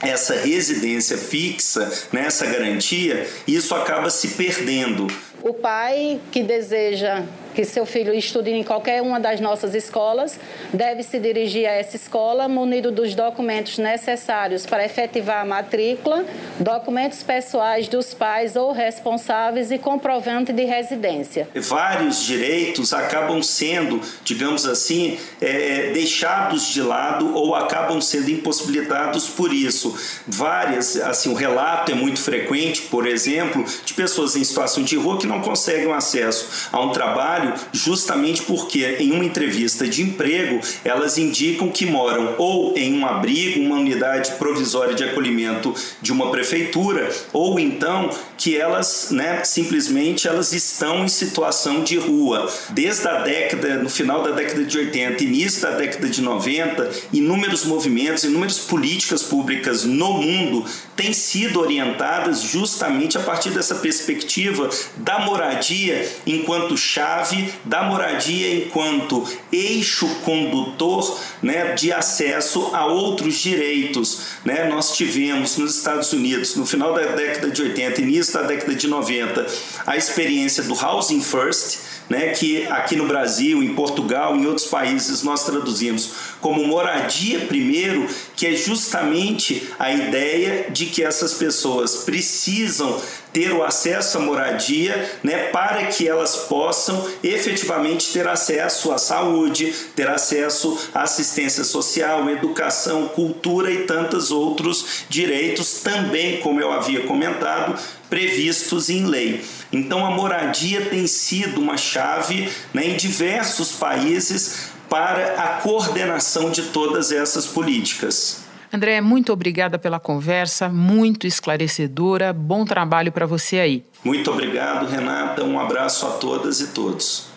essa 0.00 0.34
residência 0.34 1.16
fixa, 1.16 1.90
né, 2.12 2.26
essa 2.26 2.46
garantia, 2.46 3.28
isso 3.46 3.74
acaba 3.74 4.10
se 4.10 4.28
perdendo. 4.28 5.06
O 5.42 5.52
pai 5.52 6.20
que 6.32 6.42
deseja 6.42 7.24
que 7.56 7.64
seu 7.64 7.86
filho 7.86 8.12
estude 8.12 8.50
em 8.50 8.62
qualquer 8.62 9.00
uma 9.00 9.18
das 9.18 9.40
nossas 9.40 9.74
escolas, 9.74 10.38
deve 10.74 11.02
se 11.02 11.18
dirigir 11.18 11.66
a 11.66 11.72
essa 11.72 11.96
escola 11.96 12.46
munido 12.46 12.92
dos 12.92 13.14
documentos 13.14 13.78
necessários 13.78 14.66
para 14.66 14.84
efetivar 14.84 15.40
a 15.40 15.44
matrícula, 15.46 16.26
documentos 16.60 17.22
pessoais 17.22 17.88
dos 17.88 18.12
pais 18.12 18.56
ou 18.56 18.72
responsáveis 18.72 19.70
e 19.70 19.78
comprovante 19.78 20.52
de 20.52 20.64
residência. 20.64 21.48
Vários 21.54 22.22
direitos 22.22 22.92
acabam 22.92 23.42
sendo, 23.42 24.02
digamos 24.22 24.66
assim, 24.66 25.18
é, 25.40 25.88
é 25.88 25.92
deixados 25.92 26.66
de 26.66 26.82
lado 26.82 27.34
ou 27.34 27.54
acabam 27.54 28.02
sendo 28.02 28.30
impossibilitados 28.30 29.30
por 29.30 29.50
isso. 29.50 29.96
Várias, 30.26 30.94
assim, 30.96 31.30
o 31.30 31.34
relato 31.34 31.90
é 31.90 31.94
muito 31.94 32.20
frequente, 32.20 32.82
por 32.82 33.06
exemplo, 33.06 33.64
de 33.82 33.94
pessoas 33.94 34.36
em 34.36 34.44
situação 34.44 34.82
de 34.82 34.94
rua 34.96 35.16
que 35.18 35.26
não 35.26 35.40
conseguem 35.40 35.90
acesso 35.90 36.68
a 36.70 36.80
um 36.82 36.90
trabalho 36.90 37.45
justamente 37.72 38.42
porque 38.42 38.96
em 38.98 39.12
uma 39.12 39.24
entrevista 39.24 39.86
de 39.86 40.02
emprego 40.02 40.60
elas 40.84 41.18
indicam 41.18 41.68
que 41.68 41.86
moram 41.86 42.34
ou 42.38 42.76
em 42.76 42.98
um 42.98 43.06
abrigo, 43.06 43.60
uma 43.60 43.76
unidade 43.76 44.32
provisória 44.32 44.94
de 44.94 45.04
acolhimento 45.04 45.74
de 46.00 46.12
uma 46.12 46.30
prefeitura, 46.30 47.08
ou 47.32 47.58
então 47.58 48.10
que 48.36 48.56
elas, 48.56 49.08
né, 49.10 49.42
simplesmente 49.44 50.28
elas 50.28 50.52
estão 50.52 51.04
em 51.04 51.08
situação 51.08 51.82
de 51.82 51.96
rua. 51.96 52.52
Desde 52.70 53.06
a 53.08 53.20
década, 53.22 53.76
no 53.76 53.88
final 53.88 54.22
da 54.22 54.30
década 54.30 54.64
de 54.64 54.78
80, 54.78 55.24
início 55.24 55.62
da 55.62 55.70
década 55.72 56.08
de 56.08 56.20
90, 56.20 56.90
inúmeros 57.12 57.64
movimentos, 57.64 58.24
inúmeras 58.24 58.58
políticas 58.58 59.22
públicas 59.22 59.84
no 59.84 60.14
mundo 60.14 60.64
têm 60.94 61.12
sido 61.12 61.60
orientadas 61.60 62.40
justamente 62.42 63.18
a 63.18 63.20
partir 63.20 63.50
dessa 63.50 63.76
perspectiva 63.76 64.68
da 64.96 65.20
moradia 65.20 66.08
enquanto 66.26 66.76
chave 66.76 67.52
da 67.64 67.82
moradia 67.82 68.54
enquanto 68.54 69.24
eixo 69.52 70.06
condutor 70.24 71.18
né, 71.42 71.74
de 71.74 71.92
acesso 71.92 72.70
a 72.72 72.86
outros 72.86 73.36
direitos. 73.36 74.20
Né? 74.44 74.68
Nós 74.68 74.96
tivemos 74.96 75.56
nos 75.56 75.76
Estados 75.76 76.12
Unidos, 76.12 76.56
no 76.56 76.66
final 76.66 76.94
da 76.94 77.02
década 77.02 77.50
de 77.50 77.62
80, 77.62 78.00
início 78.00 78.25
da 78.32 78.42
década 78.42 78.74
de 78.74 78.86
90, 78.86 79.46
a 79.86 79.96
experiência 79.96 80.62
do 80.62 80.74
Housing 80.74 81.20
First, 81.20 81.78
né, 82.08 82.28
que 82.30 82.64
aqui 82.66 82.94
no 82.96 83.06
Brasil, 83.06 83.62
em 83.62 83.74
Portugal, 83.74 84.36
em 84.36 84.46
outros 84.46 84.66
países 84.66 85.22
nós 85.22 85.44
traduzimos 85.44 86.12
como 86.40 86.64
moradia 86.64 87.40
primeiro, 87.40 88.06
que 88.36 88.46
é 88.46 88.52
justamente 88.52 89.68
a 89.78 89.92
ideia 89.92 90.70
de 90.70 90.86
que 90.86 91.02
essas 91.02 91.34
pessoas 91.34 91.96
precisam 92.04 93.00
ter 93.32 93.52
o 93.52 93.62
acesso 93.62 94.16
à 94.16 94.20
moradia, 94.20 95.18
né, 95.22 95.48
para 95.48 95.86
que 95.86 96.08
elas 96.08 96.36
possam 96.48 97.06
efetivamente 97.22 98.10
ter 98.10 98.26
acesso 98.26 98.90
à 98.92 98.96
saúde, 98.96 99.74
ter 99.94 100.08
acesso 100.08 100.78
à 100.94 101.02
assistência 101.02 101.62
social, 101.62 102.30
educação, 102.30 103.08
cultura 103.08 103.70
e 103.70 103.84
tantos 103.84 104.30
outros 104.30 105.04
direitos 105.10 105.82
também, 105.82 106.40
como 106.40 106.62
eu 106.62 106.72
havia 106.72 107.02
comentado, 107.02 107.78
previstos 108.08 108.88
em 108.88 109.06
lei. 109.06 109.44
Então 109.72 110.04
a 110.04 110.10
moradia 110.10 110.86
tem 110.86 111.06
sido 111.06 111.60
uma 111.60 111.76
chave 111.76 112.48
né, 112.72 112.88
em 112.88 112.96
diversos 112.96 113.72
países 113.72 114.70
para 114.88 115.34
a 115.34 115.60
coordenação 115.60 116.50
de 116.50 116.62
todas 116.64 117.10
essas 117.10 117.46
políticas. 117.46 118.44
André, 118.72 119.00
muito 119.00 119.32
obrigada 119.32 119.78
pela 119.78 119.98
conversa, 119.98 120.68
muito 120.68 121.26
esclarecedora. 121.26 122.32
Bom 122.32 122.64
trabalho 122.64 123.12
para 123.12 123.26
você 123.26 123.58
aí. 123.58 123.84
Muito 124.04 124.30
obrigado, 124.30 124.86
Renata. 124.86 125.44
Um 125.44 125.58
abraço 125.58 126.06
a 126.06 126.10
todas 126.10 126.60
e 126.60 126.68
todos. 126.68 127.28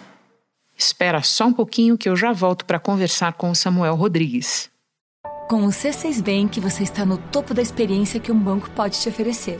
Espera 0.78 1.22
só 1.22 1.48
um 1.48 1.54
pouquinho 1.54 1.98
que 1.98 2.10
eu 2.10 2.16
já 2.16 2.32
volto 2.32 2.66
para 2.66 2.80
conversar 2.80 3.34
com 3.34 3.52
o 3.52 3.56
Samuel 3.56 3.96
Rodrigues. 3.96 4.70
Com 5.50 5.66
o 5.66 5.70
C6 5.70 6.22
Bank, 6.22 6.60
você 6.60 6.84
está 6.84 7.06
no 7.06 7.18
topo 7.18 7.54
da 7.54 7.62
experiência 7.62 8.20
que 8.20 8.32
um 8.32 8.40
banco 8.40 8.70
pode 8.72 9.00
te 9.00 9.10
oferecer. 9.10 9.60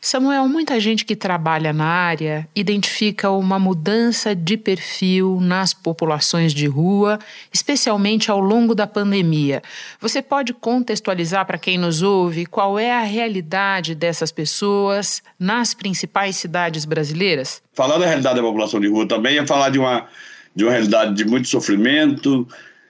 Samuel, 0.00 0.48
muita 0.48 0.78
gente 0.78 1.04
que 1.04 1.16
trabalha 1.16 1.72
na 1.72 1.84
área 1.84 2.48
identifica 2.54 3.30
uma 3.30 3.58
mudança 3.58 4.34
de 4.34 4.56
perfil 4.56 5.40
nas 5.40 5.74
populações 5.74 6.54
de 6.54 6.66
rua, 6.66 7.18
especialmente 7.52 8.30
ao 8.30 8.38
longo 8.38 8.76
da 8.76 8.86
pandemia. 8.86 9.60
Você 10.00 10.22
pode 10.22 10.54
contextualizar 10.54 11.44
para 11.46 11.58
quem 11.58 11.76
nos 11.76 12.00
ouve 12.00 12.46
qual 12.46 12.78
é 12.78 12.92
a 12.92 13.02
realidade 13.02 13.94
dessas 13.94 14.30
pessoas 14.30 15.20
nas 15.38 15.74
principais 15.74 16.36
cidades 16.36 16.84
brasileiras? 16.84 17.60
Falar 17.74 17.98
da 17.98 18.06
realidade 18.06 18.36
da 18.36 18.42
população 18.42 18.78
de 18.78 18.86
rua 18.86 19.06
também 19.06 19.36
é 19.38 19.46
falar 19.46 19.70
de 19.70 19.80
uma, 19.80 20.06
de 20.54 20.62
uma 20.62 20.72
realidade 20.72 21.12
de 21.14 21.24
muito 21.24 21.48
sofrimento, 21.48 22.46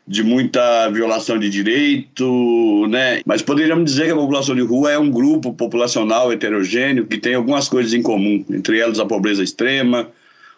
de 0.08 0.22
muita 0.22 0.88
violação 0.88 1.38
de 1.38 1.50
direito, 1.50 2.86
né? 2.88 3.20
Mas 3.26 3.42
poderíamos 3.42 3.84
dizer 3.84 4.06
que 4.06 4.12
a 4.12 4.16
população 4.16 4.54
de 4.54 4.62
rua 4.62 4.90
é 4.90 4.98
um 4.98 5.10
grupo 5.10 5.52
populacional 5.52 6.32
heterogêneo 6.32 7.06
que 7.06 7.18
tem 7.18 7.34
algumas 7.34 7.68
coisas 7.68 7.92
em 7.92 8.00
comum, 8.00 8.42
entre 8.48 8.80
elas 8.80 8.98
a 8.98 9.04
pobreza 9.04 9.42
extrema, 9.42 10.08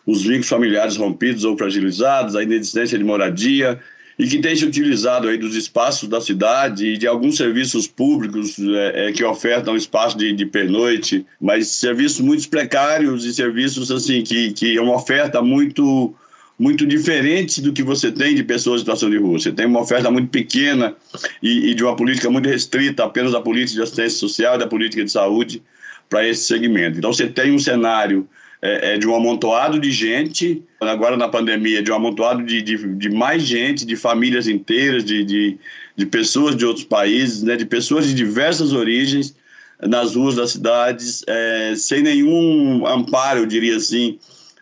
os 0.07 0.23
vínculos 0.23 0.49
familiares 0.49 0.97
rompidos 0.97 1.43
ou 1.43 1.59
fragilizados, 1.59 2.37
a 2.37 2.45
inexistência 2.45 2.97
de 2.97 3.03
moradia 3.03 3.81
e 4.17 4.29
que 4.29 4.39
tem 4.39 4.55
se 4.55 4.65
utilizado 4.65 5.27
aí 5.27 5.37
dos 5.37 5.57
espaços 5.57 6.09
da 6.09 6.21
cidade 6.21 6.87
e 6.87 6.97
de 6.97 7.09
alguns 7.09 7.37
serviços 7.37 7.89
públicos 7.89 8.57
é, 8.59 9.09
é, 9.09 9.13
que 9.13 9.25
ofertam 9.25 9.75
espaço 9.75 10.17
de, 10.17 10.33
de 10.33 10.47
pernoite, 10.47 11.27
mas 11.41 11.67
serviços 11.67 12.21
muito 12.21 12.49
precários 12.49 13.25
e 13.25 13.35
serviços 13.35 13.91
assim 13.91 14.23
que, 14.23 14.53
que 14.53 14.77
é 14.77 14.81
uma 14.81 14.95
oferta 14.95 15.43
muito 15.43 16.15
muito 16.61 16.87
diferente 16.87 17.63
do 17.63 17.73
que 17.73 17.83
você 17.83 18.13
tem 18.13 18.35
de 18.35 18.45
pessoas 18.45 18.77
em 18.77 18.85
situação 18.85 19.09
de 19.09 19.17
rua. 19.17 19.39
Você 19.39 19.51
tem 19.51 19.65
uma 19.65 19.81
oferta 19.81 20.11
muito 20.11 20.29
pequena 20.29 20.95
e, 21.43 21.71
e 21.71 21.75
de 21.75 21.83
uma 21.83 21.97
política 21.97 22.29
muito 22.29 22.51
restrita, 22.51 23.03
apenas 23.03 23.33
da 23.33 23.41
política 23.41 23.77
de 23.77 23.83
assistência 23.83 24.19
social 24.19 24.57
e 24.57 24.59
da 24.59 24.67
política 24.67 25.03
de 25.03 25.11
saúde 25.11 25.63
para 26.07 26.29
esse 26.29 26.45
segmento. 26.45 26.99
Então 26.99 27.15
você 27.15 27.27
tem 27.27 27.51
um 27.51 27.59
cenário 27.59 28.29
é, 28.61 28.93
é, 28.93 28.99
de 28.99 29.09
um 29.09 29.15
amontoado 29.15 29.81
de 29.81 29.91
gente, 29.91 30.63
agora 30.79 31.17
na 31.17 31.29
pandemia, 31.29 31.83
de 31.83 31.91
um 31.91 31.95
amontoado 31.95 32.43
de, 32.43 32.61
de, 32.61 32.77
de 32.95 33.09
mais 33.09 33.43
gente, 33.43 33.87
de 33.87 33.97
famílias 33.97 34.47
inteiras, 34.47 35.03
de, 35.03 35.25
de, 35.25 35.57
de, 35.97 36.05
pessoas 36.05 36.55
de 36.55 36.67
outros 36.67 36.85
países, 36.85 37.43
né, 37.43 37.57
de 37.57 37.65
pessoas 37.65 38.07
de 38.07 38.13
diversas 38.13 38.75
origens 38.75 39.35
nas 39.81 40.15
ruas 40.15 40.37
das 40.37 40.51
cidades, 40.51 41.25
é, 41.27 41.73
sem 41.75 42.03
nenhum 42.03 42.87
amparo, 42.87 43.41
eu 43.41 43.47
diria 43.47 43.77
assim, 43.77 44.19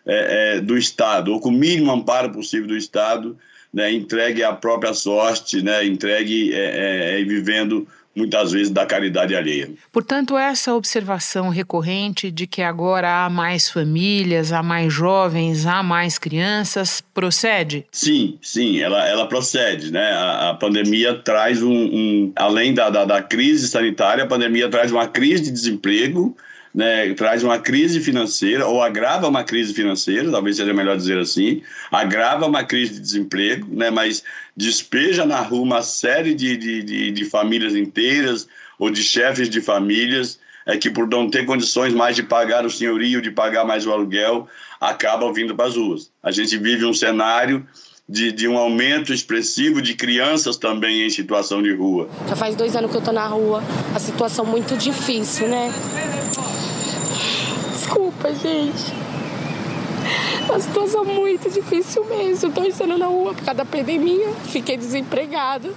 é, 0.09 0.57
é, 0.57 0.61
do 0.61 0.77
Estado, 0.77 1.31
ou 1.31 1.39
com 1.39 1.49
o 1.49 1.51
mínimo 1.51 1.91
amparo 1.91 2.31
possível 2.31 2.67
do 2.67 2.75
Estado, 2.75 3.37
né, 3.73 3.91
entregue 3.91 4.43
à 4.43 4.51
própria 4.51 4.93
sorte, 4.93 5.61
né, 5.61 5.85
entregue 5.85 6.51
é, 6.53 7.19
é, 7.19 7.23
vivendo 7.23 7.87
muitas 8.15 8.51
vezes 8.51 8.69
da 8.71 8.85
caridade 8.85 9.35
alheia. 9.35 9.69
Portanto, 9.91 10.37
essa 10.37 10.73
observação 10.73 11.49
recorrente 11.49 12.31
de 12.31 12.47
que 12.47 12.61
agora 12.61 13.25
há 13.25 13.29
mais 13.29 13.69
famílias, 13.69 14.51
há 14.51 14.61
mais 14.61 14.91
jovens, 14.91 15.65
há 15.65 15.81
mais 15.83 16.17
crianças, 16.17 17.01
procede? 17.13 17.85
Sim, 17.91 18.37
sim, 18.41 18.79
ela, 18.81 19.07
ela 19.07 19.27
procede. 19.27 19.91
Né? 19.91 20.11
A, 20.11 20.49
a 20.49 20.53
pandemia 20.55 21.13
traz 21.13 21.61
um, 21.61 21.71
um 21.71 22.31
além 22.35 22.73
da, 22.73 22.89
da, 22.89 23.05
da 23.05 23.21
crise 23.21 23.67
sanitária, 23.67 24.23
a 24.23 24.27
pandemia 24.27 24.67
traz 24.69 24.91
uma 24.91 25.07
crise 25.07 25.43
de 25.43 25.51
desemprego, 25.51 26.35
né, 26.79 27.13
traz 27.13 27.43
uma 27.43 27.59
crise 27.59 27.99
financeira, 27.99 28.65
ou 28.65 28.81
agrava 28.81 29.27
uma 29.27 29.43
crise 29.43 29.73
financeira, 29.73 30.31
talvez 30.31 30.55
seja 30.55 30.73
melhor 30.73 30.95
dizer 30.95 31.19
assim, 31.19 31.61
agrava 31.91 32.45
uma 32.45 32.63
crise 32.63 32.93
de 32.93 32.99
desemprego, 33.01 33.67
né, 33.69 33.89
mas 33.89 34.23
despeja 34.55 35.25
na 35.25 35.41
rua 35.41 35.61
uma 35.61 35.81
série 35.81 36.33
de, 36.33 36.55
de, 36.55 36.81
de, 36.81 37.11
de 37.11 37.25
famílias 37.25 37.75
inteiras 37.75 38.47
ou 38.79 38.89
de 38.89 39.03
chefes 39.03 39.49
de 39.49 39.59
famílias 39.59 40.39
é 40.65 40.77
que 40.77 40.89
por 40.89 41.05
não 41.05 41.29
ter 41.29 41.45
condições 41.45 41.93
mais 41.93 42.15
de 42.15 42.23
pagar 42.23 42.65
o 42.65 42.69
senhorio, 42.69 43.21
de 43.21 43.31
pagar 43.31 43.65
mais 43.65 43.85
o 43.85 43.91
aluguel, 43.91 44.47
acabam 44.79 45.33
vindo 45.33 45.53
para 45.53 45.65
as 45.65 45.75
ruas. 45.75 46.09
A 46.23 46.31
gente 46.31 46.57
vive 46.57 46.85
um 46.85 46.93
cenário 46.93 47.67
de, 48.07 48.31
de, 48.31 48.47
um 48.47 48.57
aumento 48.57 49.13
expressivo 49.13 49.81
de 49.81 49.95
crianças 49.95 50.57
também 50.57 51.05
em 51.05 51.09
situação 51.09 51.61
de 51.61 51.73
rua. 51.73 52.09
Já 52.27 52.35
faz 52.35 52.55
dois 52.55 52.75
anos 52.75 52.89
que 52.89 52.97
eu 52.97 52.99
estou 52.99 53.13
na 53.13 53.27
rua, 53.27 53.61
a 53.93 53.99
situação 53.99 54.45
muito 54.45 54.77
difícil, 54.77 55.47
né? 55.47 55.71
Desculpa, 57.99 58.33
gente. 58.33 58.93
Uma 60.47 60.57
situação 60.57 61.03
muito 61.03 61.49
difícil 61.49 62.05
mesmo. 62.05 62.47
Estou 62.47 62.65
estando 62.65 62.97
na 62.97 63.07
rua 63.07 63.33
por 63.33 63.43
causa 63.43 63.55
da 63.55 63.65
pandemia. 63.65 64.31
Fiquei 64.45 64.77
desempregada. 64.77 65.69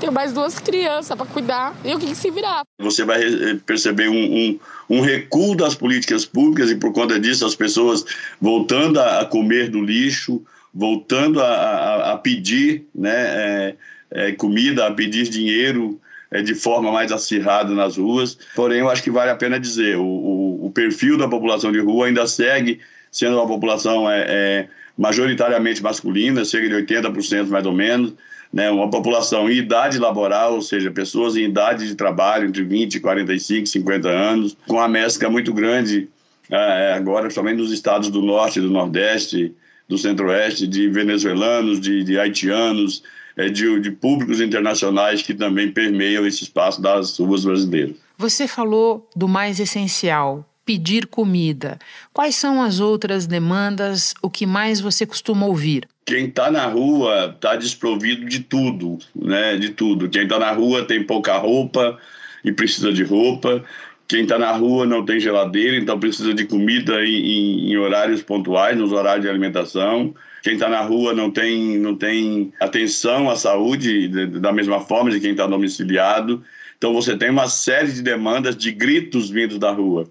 Tenho 0.00 0.10
mais 0.10 0.32
duas 0.32 0.58
crianças 0.58 1.16
para 1.16 1.24
cuidar. 1.24 1.72
E 1.84 1.94
o 1.94 2.00
que, 2.00 2.06
que 2.06 2.16
se 2.16 2.32
virar? 2.32 2.62
Você 2.80 3.04
vai 3.04 3.20
perceber 3.64 4.08
um, 4.08 4.14
um, 4.16 4.60
um, 4.90 5.00
recuo 5.02 5.56
das 5.56 5.76
políticas 5.76 6.24
públicas 6.26 6.68
e, 6.68 6.74
por 6.74 6.92
conta 6.92 7.20
disso, 7.20 7.46
as 7.46 7.54
pessoas 7.54 8.04
voltando 8.40 8.98
a 8.98 9.24
comer 9.24 9.70
do 9.70 9.80
lixo, 9.80 10.42
voltando 10.74 11.40
a, 11.40 11.46
a, 11.46 12.12
a 12.14 12.18
pedir 12.18 12.88
né, 12.92 13.14
é, 13.14 13.76
é, 14.10 14.32
comida, 14.32 14.88
a 14.88 14.90
pedir 14.90 15.28
dinheiro 15.28 16.00
é, 16.00 16.10
de 16.40 16.54
forma 16.54 16.90
mais 16.90 17.12
acirrada 17.12 17.74
nas 17.74 17.98
ruas. 17.98 18.38
Porém, 18.54 18.78
eu 18.78 18.88
acho 18.88 19.02
que 19.02 19.10
vale 19.10 19.30
a 19.30 19.36
pena 19.36 19.60
dizer, 19.60 19.98
o, 19.98 20.04
o, 20.04 20.66
o 20.66 20.70
perfil 20.70 21.18
da 21.18 21.28
população 21.28 21.70
de 21.70 21.80
rua 21.80 22.06
ainda 22.06 22.26
segue 22.26 22.80
sendo 23.10 23.36
uma 23.36 23.46
população 23.46 24.10
é, 24.10 24.24
é 24.26 24.68
majoritariamente 24.96 25.82
masculina, 25.82 26.44
cerca 26.44 26.68
de 26.68 26.74
80% 26.74 27.48
mais 27.48 27.66
ou 27.66 27.72
menos, 27.72 28.14
né, 28.52 28.70
uma 28.70 28.88
população 28.90 29.50
em 29.50 29.56
idade 29.56 29.98
laboral, 29.98 30.54
ou 30.54 30.62
seja, 30.62 30.90
pessoas 30.90 31.36
em 31.36 31.44
idade 31.44 31.86
de 31.86 31.94
trabalho 31.94 32.48
entre 32.48 32.62
20, 32.62 33.00
45, 33.00 33.66
50 33.66 34.08
anos, 34.08 34.56
com 34.66 34.74
uma 34.74 34.88
mescla 34.88 35.28
muito 35.30 35.52
grande 35.52 36.08
é, 36.50 36.92
agora, 36.92 37.30
somente 37.30 37.58
nos 37.58 37.72
estados 37.72 38.10
do 38.10 38.20
norte 38.20 38.60
do 38.60 38.70
nordeste, 38.70 39.54
do 39.88 39.96
centro-oeste, 39.96 40.66
de 40.66 40.88
venezuelanos, 40.88 41.80
de, 41.80 42.04
de 42.04 42.18
haitianos, 42.18 43.02
é, 43.02 43.12
de, 43.36 43.80
de 43.80 43.90
públicos 43.90 44.40
internacionais 44.40 45.22
que 45.22 45.34
também 45.34 45.70
permeiam 45.70 46.26
esse 46.26 46.44
espaço 46.44 46.80
das 46.80 47.18
ruas 47.18 47.44
brasileiras. 47.44 47.96
Você 48.18 48.46
falou 48.46 49.08
do 49.16 49.26
mais 49.26 49.58
essencial, 49.58 50.46
pedir 50.64 51.06
comida. 51.06 51.78
Quais 52.12 52.36
são 52.36 52.62
as 52.62 52.80
outras 52.80 53.26
demandas, 53.26 54.14
o 54.22 54.30
que 54.30 54.46
mais 54.46 54.80
você 54.80 55.04
costuma 55.06 55.46
ouvir? 55.46 55.88
Quem 56.04 56.26
está 56.26 56.50
na 56.50 56.66
rua 56.66 57.32
está 57.34 57.56
desprovido 57.56 58.26
de 58.26 58.40
tudo, 58.40 58.98
né? 59.14 59.56
De 59.56 59.70
tudo. 59.70 60.08
Quem 60.08 60.24
está 60.24 60.38
na 60.38 60.52
rua 60.52 60.84
tem 60.84 61.02
pouca 61.02 61.36
roupa 61.36 61.98
e 62.44 62.52
precisa 62.52 62.92
de 62.92 63.02
roupa. 63.02 63.64
Quem 64.08 64.22
está 64.22 64.38
na 64.38 64.52
rua 64.52 64.84
não 64.84 65.04
tem 65.04 65.18
geladeira, 65.18 65.76
então 65.76 65.98
precisa 65.98 66.34
de 66.34 66.44
comida 66.44 67.04
em, 67.04 67.14
em, 67.14 67.72
em 67.72 67.76
horários 67.76 68.22
pontuais, 68.22 68.76
nos 68.76 68.92
horários 68.92 69.22
de 69.24 69.30
alimentação. 69.30 70.14
Quem 70.42 70.54
está 70.54 70.68
na 70.68 70.80
rua 70.80 71.14
não 71.14 71.30
tem, 71.30 71.78
não 71.78 71.94
tem 71.94 72.52
atenção 72.58 73.30
à 73.30 73.36
saúde 73.36 74.08
da 74.40 74.52
mesma 74.52 74.80
forma 74.80 75.10
de 75.10 75.20
quem 75.20 75.30
está 75.30 75.46
domiciliado. 75.46 76.42
Então 76.76 76.92
você 76.92 77.16
tem 77.16 77.30
uma 77.30 77.48
série 77.48 77.92
de 77.92 78.02
demandas 78.02 78.56
de 78.56 78.72
gritos 78.72 79.30
vindos 79.30 79.58
da 79.58 79.70
rua. 79.70 80.10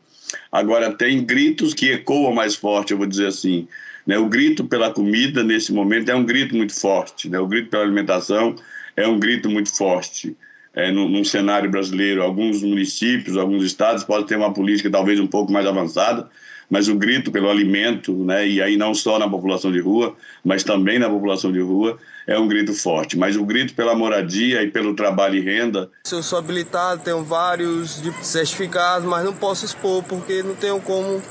Agora, 0.50 0.94
tem 0.94 1.22
gritos 1.24 1.74
que 1.74 1.91
ecoam 1.91 2.34
mais 2.34 2.56
forte, 2.56 2.91
eu 2.91 2.98
vou 2.98 3.06
dizer 3.06 3.28
assim. 3.28 3.67
Né? 4.08 4.17
O 4.17 4.28
grito 4.28 4.63
pela 4.63 4.89
comida, 4.89 5.44
nesse 5.44 5.74
momento, 5.74 6.10
é 6.10 6.15
um 6.15 6.24
grito 6.24 6.56
muito 6.56 6.74
forte. 6.74 7.30
Né? 7.30 7.38
O 7.38 7.48
grito 7.48 7.70
pela 7.70 7.84
alimentação 7.84 8.56
é 8.96 9.06
um 9.06 9.20
grito 9.20 9.50
muito 9.50 9.76
forte. 9.76 10.36
É, 10.74 10.89
no, 10.89 11.10
num 11.10 11.26
cenário 11.26 11.70
brasileiro, 11.70 12.24
alguns 12.24 12.63
municípios, 12.63 13.36
alguns 13.36 13.65
estados 13.65 14.06
podem 14.06 14.26
ter 14.26 14.38
uma 14.38 14.54
política 14.54 14.89
talvez 14.89 15.20
um 15.20 15.28
pouco 15.28 15.52
mais 15.52 15.65
avançada, 15.65 16.30
mas 16.71 16.88
o 16.88 16.95
grito 16.95 17.31
pelo 17.31 17.49
alimento, 17.49 18.13
né, 18.13 18.47
e 18.47 18.62
aí 18.62 18.77
não 18.77 18.93
só 18.95 19.19
na 19.19 19.29
população 19.29 19.69
de 19.73 19.81
rua, 19.81 20.15
mas 20.41 20.63
também 20.63 20.97
na 20.97 21.10
população 21.10 21.51
de 21.51 21.60
rua, 21.60 21.99
é 22.25 22.39
um 22.39 22.47
grito 22.47 22.73
forte. 22.73 23.17
Mas 23.17 23.36
o 23.36 23.43
grito 23.43 23.73
pela 23.73 23.93
moradia 23.93 24.63
e 24.63 24.71
pelo 24.71 24.95
trabalho 24.95 25.36
e 25.36 25.41
renda. 25.41 25.91
Eu 26.10 26.23
sou 26.23 26.39
habilitado, 26.39 27.01
tenho 27.03 27.21
vários 27.23 28.01
certificados, 28.21 29.05
mas 29.05 29.25
não 29.25 29.34
posso 29.34 29.65
expor 29.65 30.01
porque 30.03 30.41
não 30.41 30.55
tenho 30.55 30.79
como 30.79 31.21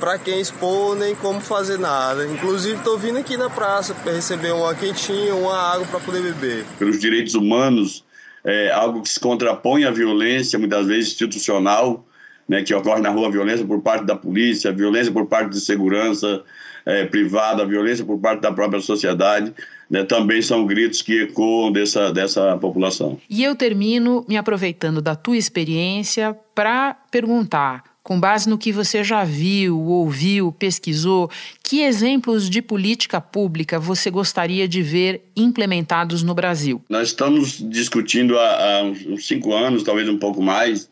para 0.00 0.18
quem 0.18 0.40
expor 0.40 0.96
nem 0.96 1.14
como 1.14 1.40
fazer 1.40 1.78
nada. 1.78 2.26
Inclusive 2.26 2.74
estou 2.74 2.98
vindo 2.98 3.18
aqui 3.18 3.36
na 3.36 3.48
praça 3.48 3.94
para 3.94 4.12
receber 4.12 4.52
uma 4.52 4.74
quentinha, 4.74 5.32
uma 5.32 5.56
água 5.56 5.86
para 5.86 6.00
poder 6.00 6.22
beber. 6.22 6.64
Pelos 6.76 6.98
direitos 6.98 7.34
humanos, 7.34 8.04
é 8.44 8.72
algo 8.72 9.00
que 9.00 9.08
se 9.08 9.20
contrapõe 9.20 9.84
à 9.84 9.92
violência, 9.92 10.58
muitas 10.58 10.88
vezes 10.88 11.12
institucional, 11.12 12.04
né, 12.48 12.62
que 12.62 12.74
ocorre 12.74 13.00
na 13.00 13.10
rua, 13.10 13.30
violência 13.30 13.66
por 13.66 13.80
parte 13.80 14.04
da 14.04 14.16
polícia, 14.16 14.72
violência 14.72 15.12
por 15.12 15.26
parte 15.26 15.50
de 15.50 15.60
segurança 15.60 16.42
é, 16.84 17.04
privada, 17.04 17.64
violência 17.64 18.04
por 18.04 18.18
parte 18.18 18.40
da 18.40 18.52
própria 18.52 18.80
sociedade, 18.80 19.52
né, 19.88 20.04
também 20.04 20.42
são 20.42 20.66
gritos 20.66 21.02
que 21.02 21.22
ecoam 21.22 21.70
dessa, 21.70 22.12
dessa 22.12 22.56
população. 22.58 23.18
E 23.28 23.42
eu 23.42 23.54
termino 23.54 24.24
me 24.28 24.36
aproveitando 24.36 25.00
da 25.00 25.14
tua 25.14 25.36
experiência 25.36 26.36
para 26.54 26.94
perguntar 27.10 27.84
com 28.02 28.18
base 28.18 28.48
no 28.48 28.58
que 28.58 28.72
você 28.72 29.04
já 29.04 29.22
viu, 29.22 29.78
ouviu, 29.80 30.50
pesquisou, 30.50 31.30
que 31.62 31.82
exemplos 31.82 32.50
de 32.50 32.60
política 32.60 33.20
pública 33.20 33.78
você 33.78 34.10
gostaria 34.10 34.66
de 34.66 34.82
ver 34.82 35.22
implementados 35.36 36.22
no 36.22 36.34
Brasil? 36.34 36.82
Nós 36.88 37.08
estamos 37.08 37.58
discutindo 37.70 38.36
há, 38.36 38.78
há 38.78 38.82
uns 38.82 39.26
cinco 39.26 39.54
anos, 39.54 39.84
talvez 39.84 40.08
um 40.08 40.18
pouco 40.18 40.42
mais, 40.42 40.90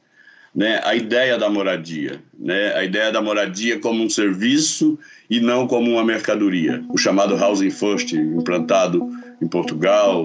né, 0.54 0.80
a 0.84 0.94
ideia 0.94 1.38
da 1.38 1.48
moradia, 1.48 2.20
né, 2.38 2.74
a 2.74 2.84
ideia 2.84 3.12
da 3.12 3.22
moradia 3.22 3.78
como 3.78 4.02
um 4.02 4.10
serviço 4.10 4.98
e 5.28 5.40
não 5.40 5.66
como 5.66 5.92
uma 5.92 6.04
mercadoria. 6.04 6.82
O 6.88 6.98
chamado 6.98 7.36
Housing 7.36 7.70
First, 7.70 8.12
implantado 8.12 9.08
em 9.40 9.46
Portugal, 9.46 10.24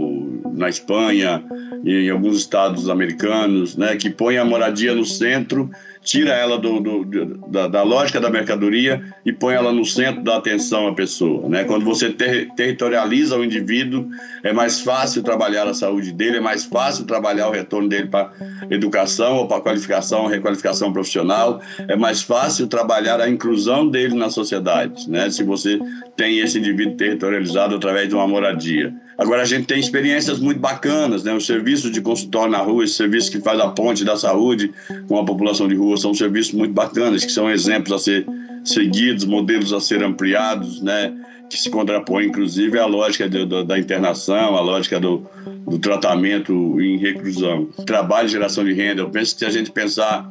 na 0.54 0.68
Espanha 0.68 1.44
em 1.86 2.10
alguns 2.10 2.38
estados 2.38 2.90
americanos, 2.90 3.78
né, 3.78 3.96
que 3.96 4.10
põe 4.10 4.38
a 4.38 4.46
moradia 4.46 4.96
no 4.96 5.06
centro 5.06 5.70
tira 6.06 6.32
ela 6.32 6.58
do, 6.58 6.80
do 6.80 7.04
da, 7.48 7.68
da, 7.68 7.84
lógica 7.84 8.22
da 8.22 8.30
mercadoria 8.30 9.04
e 9.26 9.34
põe 9.34 9.56
ela 9.56 9.74
no 9.74 9.84
centro 9.84 10.24
da 10.24 10.38
atenção 10.38 10.88
à 10.88 10.94
pessoa. 10.94 11.50
Né? 11.50 11.64
Quando 11.64 11.84
você 11.84 12.12
ter, 12.12 12.48
territorializa 12.56 13.38
o 13.38 13.44
indivíduo, 13.44 14.08
é 14.44 14.54
mais 14.54 14.80
fácil 14.82 15.24
trabalhar 15.24 15.68
a 15.68 15.74
saúde 15.74 16.12
dele, 16.14 16.38
é 16.38 16.40
mais 16.40 16.64
fácil 16.64 17.06
trabalhar 17.06 17.50
o 17.50 17.52
retorno 17.52 17.90
dele 17.90 18.08
para 18.08 18.32
educação 18.70 19.38
ou 19.38 19.48
para 19.48 19.62
qualificação, 19.62 20.28
requalificação 20.28 20.94
profissional, 20.94 21.60
é 21.88 21.96
mais 21.96 22.22
fácil 22.22 22.68
trabalhar 22.68 23.20
a 23.20 23.28
inclusão 23.28 23.90
dele 23.90 24.16
na 24.16 24.30
sociedade, 24.30 25.10
né? 25.10 25.30
se 25.32 25.44
você 25.44 25.80
tem 26.16 26.40
esse 26.40 26.60
indivíduo 26.60 26.96
territorializado 26.96 27.76
através 27.76 28.08
de 28.08 28.16
uma 28.16 28.28
moradia. 28.28 28.94
Agora 29.18 29.44
a 29.44 29.46
gente 29.46 29.66
tem 29.66 29.80
experiências 29.80 30.40
muito 30.40 30.60
bacanas, 30.60 31.24
né? 31.24 31.34
O 31.34 31.40
serviço 31.40 31.90
de 31.90 32.02
consultório 32.02 32.52
na 32.52 32.60
rua, 32.60 32.84
esse 32.84 32.96
serviço 32.96 33.32
que 33.32 33.40
faz 33.40 33.60
a 33.60 33.70
ponte 33.70 34.04
da 34.04 34.18
saúde 34.18 34.72
com 35.08 35.18
a 35.18 35.26
população 35.26 35.68
de 35.68 35.76
rua, 35.76 35.98
são 35.98 36.14
serviços 36.14 36.54
muito 36.54 36.74
bacanas, 36.74 37.24
que 37.24 37.32
são 37.32 37.50
exemplos 37.50 37.92
a 37.94 38.00
ser 38.00 38.26
seguidos, 38.64 39.26
modelos 39.26 39.72
a 39.72 39.80
ser 39.80 40.04
ampliados, 40.04 40.82
né? 40.82 41.14
Que 41.50 41.58
se 41.58 41.70
contrapõe, 41.70 42.26
inclusive, 42.26 42.78
à 42.80 42.86
lógica 42.86 43.30
de, 43.30 43.46
de, 43.46 43.64
da 43.64 43.80
internação, 43.80 44.56
à 44.56 44.62
lógica 44.62 45.00
do, 45.00 45.26
do 45.68 45.80
tratamento 45.80 46.82
em 46.82 46.98
reclusão. 46.98 47.68
Trabalho 47.86 48.28
geração 48.28 48.66
de 48.66 48.74
renda. 48.74 49.02
Eu 49.02 49.10
penso 49.10 49.34
que 49.34 49.40
se 49.40 49.46
a 49.46 49.50
gente 49.50 49.72
pensar 49.72 50.30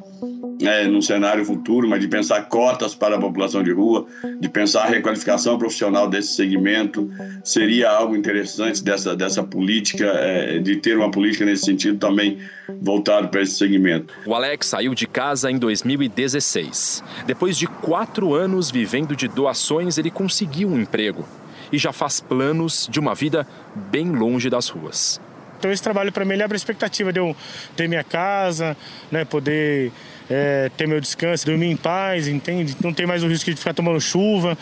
é, 0.63 0.87
num 0.87 1.03
cenário 1.03 1.45
futuro, 1.45 1.89
mas 1.89 2.01
de 2.01 2.09
pensar 2.09 2.43
cotas 2.43 2.95
para 2.95 3.17
a 3.17 3.19
população 3.19 3.63
de 3.63 3.73
rua, 3.73 4.07
de 4.41 4.49
pensar 4.49 4.83
a 4.83 4.87
requalificação 4.87 5.59
profissional 5.59 6.09
desse 6.09 6.35
segmento, 6.35 7.11
seria 7.43 7.91
algo 7.91 8.17
interessante 8.17 8.83
dessa, 8.83 9.17
dessa 9.17 9.43
política, 9.43 10.07
é, 10.07 10.59
de 10.59 10.77
ter 10.77 10.97
uma 10.97 11.11
política 11.11 11.45
nesse 11.45 11.65
sentido 11.65 11.99
também 11.99 12.39
voltado 12.81 13.29
para 13.29 13.43
esse 13.43 13.57
segmento. 13.57 14.15
O 14.27 14.35
Alex 14.35 14.67
saiu 14.67 14.95
de 14.95 15.07
casa 15.07 15.51
em 15.51 15.59
2016. 15.59 17.03
Depois 17.27 17.57
de 17.57 17.67
quatro 17.67 18.35
anos 18.35 18.71
vivendo 18.71 19.15
de 19.15 19.29
doações, 19.29 19.99
ele 19.99 20.11
conseguiu 20.11 20.69
um 20.69 20.81
emprego 20.81 21.27
e 21.73 21.79
já 21.79 21.93
faz 21.93 22.21
planos 22.21 22.89
de 22.91 23.01
uma 23.01 23.15
vida 23.15 23.47
bem 23.75 24.11
longe 24.11 24.49
das 24.49 24.69
ruas. 24.69 25.21
Então 25.59 25.73
esse 25.73 25.83
trabalho 25.83 26.13
para 26.13 26.25
mim 26.25 26.35
ele 26.35 26.43
abre 26.43 26.57
a 26.57 26.59
expectativa 26.59 27.13
de 27.13 27.19
eu 27.19 27.35
ter 27.75 27.89
minha 27.89 28.05
casa, 28.05 28.77
né, 29.11 29.25
poder 29.25 29.91
é, 30.29 30.71
ter 30.77 30.87
meu 30.87 31.01
descanso, 31.01 31.47
dormir 31.47 31.67
em 31.67 31.77
paz, 31.77 32.29
entende? 32.29 32.77
Não 32.83 32.93
tem 32.93 33.07
mais 33.07 33.23
o 33.23 33.27
risco 33.27 33.51
de 33.51 33.57
ficar 33.57 33.75
tomando 33.75 34.01
chuva, 34.01 34.57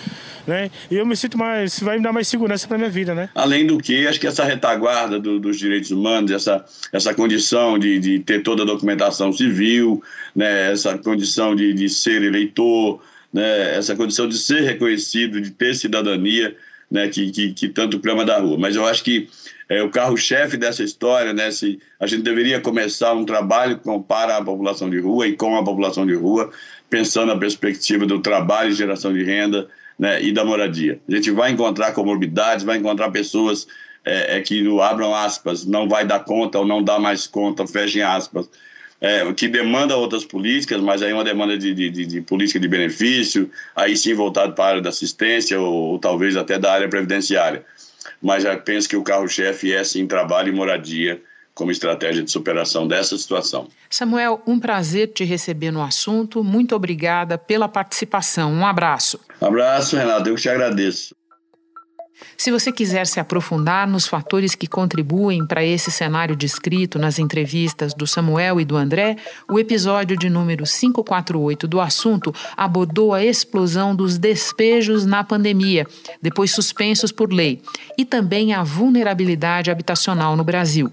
né? 0.47 0.71
E 0.91 0.97
eu 0.97 1.07
me 1.07 1.17
sinto 1.17 1.39
mais, 1.39 1.79
vai 1.81 1.99
me 1.99 2.03
dar 2.03 2.13
mais 2.13 2.29
segurança 2.29 2.67
para 2.67 2.79
minha 2.79 2.91
vida, 2.91 3.15
né? 3.15 3.29
Além 3.35 3.67
do 3.67 3.79
que, 3.79 4.07
acho 4.07 4.19
que 4.19 4.27
essa 4.27 4.45
retaguarda 4.45 5.19
do, 5.19 5.39
dos 5.39 5.59
direitos 5.59 5.91
humanos, 5.91 6.31
essa, 6.31 6.65
essa 6.93 7.15
condição 7.15 7.79
de, 7.79 7.99
de 7.99 8.19
ter 8.21 8.43
toda 8.43 8.63
a 8.63 8.67
documentação 8.67 9.33
civil, 9.33 10.03
né? 10.35 10.73
Essa 10.73 10.99
condição 10.99 11.55
de, 11.55 11.73
de 11.73 11.89
ser 11.89 12.23
eleitor, 12.23 13.01
né? 13.33 13.77
Essa 13.77 13.95
condição 13.95 14.29
de 14.29 14.37
ser 14.37 14.63
reconhecido, 14.63 15.41
de 15.41 15.51
ter 15.51 15.75
cidadania, 15.75 16.57
né? 16.93 17.09
Que, 17.09 17.31
que, 17.31 17.53
que 17.55 17.69
tanto 17.71 17.99
clama 17.99 18.25
da 18.25 18.39
rua. 18.39 18.59
Mas 18.59 18.77
eu 18.77 18.87
acho 18.87 19.03
que 19.03 19.29
é, 19.69 19.83
o 19.83 19.91
carro-chefe 19.91 20.59
dessa 20.59 20.85
história, 20.85 21.33
né? 21.33 21.51
Se 21.51 21.81
a 21.99 22.07
gente 22.07 22.23
deveria 22.23 22.61
começar 22.61 23.15
um 23.15 23.25
trabalho 23.25 23.79
com, 23.79 24.01
para 24.03 24.37
a 24.37 24.45
população 24.45 24.91
de 24.91 25.01
rua 25.01 25.27
e 25.27 25.35
com 25.35 25.57
a 25.57 25.65
população 25.65 26.07
de 26.07 26.15
rua, 26.15 26.51
pensando 26.91 27.29
na 27.29 27.39
perspectiva 27.39 28.05
do 28.05 28.21
trabalho 28.21 28.71
e 28.71 28.75
geração 28.75 29.13
de 29.13 29.25
renda 29.25 29.67
né, 29.99 30.23
e 30.23 30.31
da 30.33 30.45
moradia. 30.45 31.01
A 31.09 31.15
gente 31.15 31.31
vai 31.31 31.51
encontrar 31.51 31.93
comorbidades, 31.93 32.65
vai 32.65 32.77
encontrar 32.77 33.11
pessoas 33.11 33.67
é, 34.05 34.37
é, 34.37 34.41
que 34.43 34.63
no 34.63 34.83
abram 34.83 35.15
aspas, 35.15 35.65
não 35.65 35.89
vai 35.89 36.05
dar 36.05 36.21
conta 36.21 36.59
ou 36.59 36.67
não 36.67 36.83
dá 36.83 36.99
mais 36.99 37.27
conta, 37.27 37.67
fechem 37.67 38.03
aspas, 38.03 38.51
é, 39.03 39.31
que 39.35 39.49
demanda 39.49 39.97
outras 39.97 40.25
políticas, 40.25 40.81
mas 40.81 41.03
aí 41.03 41.13
uma 41.13 41.25
demanda 41.25 41.59
de, 41.59 41.75
de, 41.75 41.91
de, 41.91 42.07
de, 42.07 42.21
política 42.23 42.59
de 42.59 42.69
benefício, 42.69 43.51
aí 43.77 43.97
sim 43.97 44.15
voltado 44.15 44.55
para 44.55 44.65
a 44.65 44.69
área 44.69 44.81
da 44.81 44.89
assistência 44.89 45.61
ou, 45.61 45.93
ou 45.93 45.99
talvez 45.99 46.37
até 46.37 46.59
da 46.59 46.73
área 46.73 46.89
previdenciária 46.89 47.67
mas 48.23 48.45
já 48.45 48.57
penso 48.57 48.89
que 48.89 48.97
o 48.97 49.03
carro-chefe 49.03 49.73
é 49.73 49.83
sim 49.83 50.07
trabalho 50.07 50.49
e 50.49 50.53
moradia 50.53 51.21
como 51.55 51.71
estratégia 51.71 52.23
de 52.23 52.31
superação 52.31 52.89
dessa 52.89 53.17
situação. 53.19 53.69
Samuel, 53.91 54.41
um 54.47 54.59
prazer 54.59 55.09
te 55.09 55.23
receber 55.23 55.71
no 55.71 55.83
assunto. 55.83 56.43
Muito 56.43 56.75
obrigada 56.75 57.37
pela 57.37 57.69
participação. 57.69 58.51
Um 58.51 58.65
abraço. 58.65 59.21
Um 59.41 59.47
abraço, 59.47 59.97
Renato. 59.97 60.31
Eu 60.31 60.35
que 60.35 60.41
te 60.41 60.49
agradeço. 60.49 61.15
Se 62.37 62.51
você 62.51 62.73
quiser 62.73 63.07
se 63.07 63.21
aprofundar 63.21 63.87
nos 63.87 64.07
fatores 64.07 64.55
que 64.55 64.67
contribuem 64.67 65.47
para 65.47 65.65
esse 65.65 65.91
cenário 65.91 66.35
descrito 66.35 66.99
nas 66.99 67.19
entrevistas 67.19 67.95
do 67.95 68.07
Samuel 68.07 68.61
e 68.61 68.65
do 68.65 68.77
André, 68.77 69.17
o 69.51 69.59
episódio 69.59 70.17
de 70.17 70.29
número 70.29 70.65
548 70.65 71.69
do 71.69 71.81
assunto 71.81 72.35
abordou 72.57 73.15
a 73.15 73.25
explosão 73.25 73.95
dos 73.95 74.19
despejos 74.19 75.05
na 75.05 75.23
pandemia, 75.23 75.87
depois 76.21 76.51
suspensos 76.51 77.13
por 77.13 77.33
lei, 77.33 77.63
e 77.97 78.05
também 78.05 78.53
a 78.53 78.63
vulnerabilidade 78.63 79.71
habitacional 79.71 80.37
no 80.37 80.45
Brasil. 80.45 80.93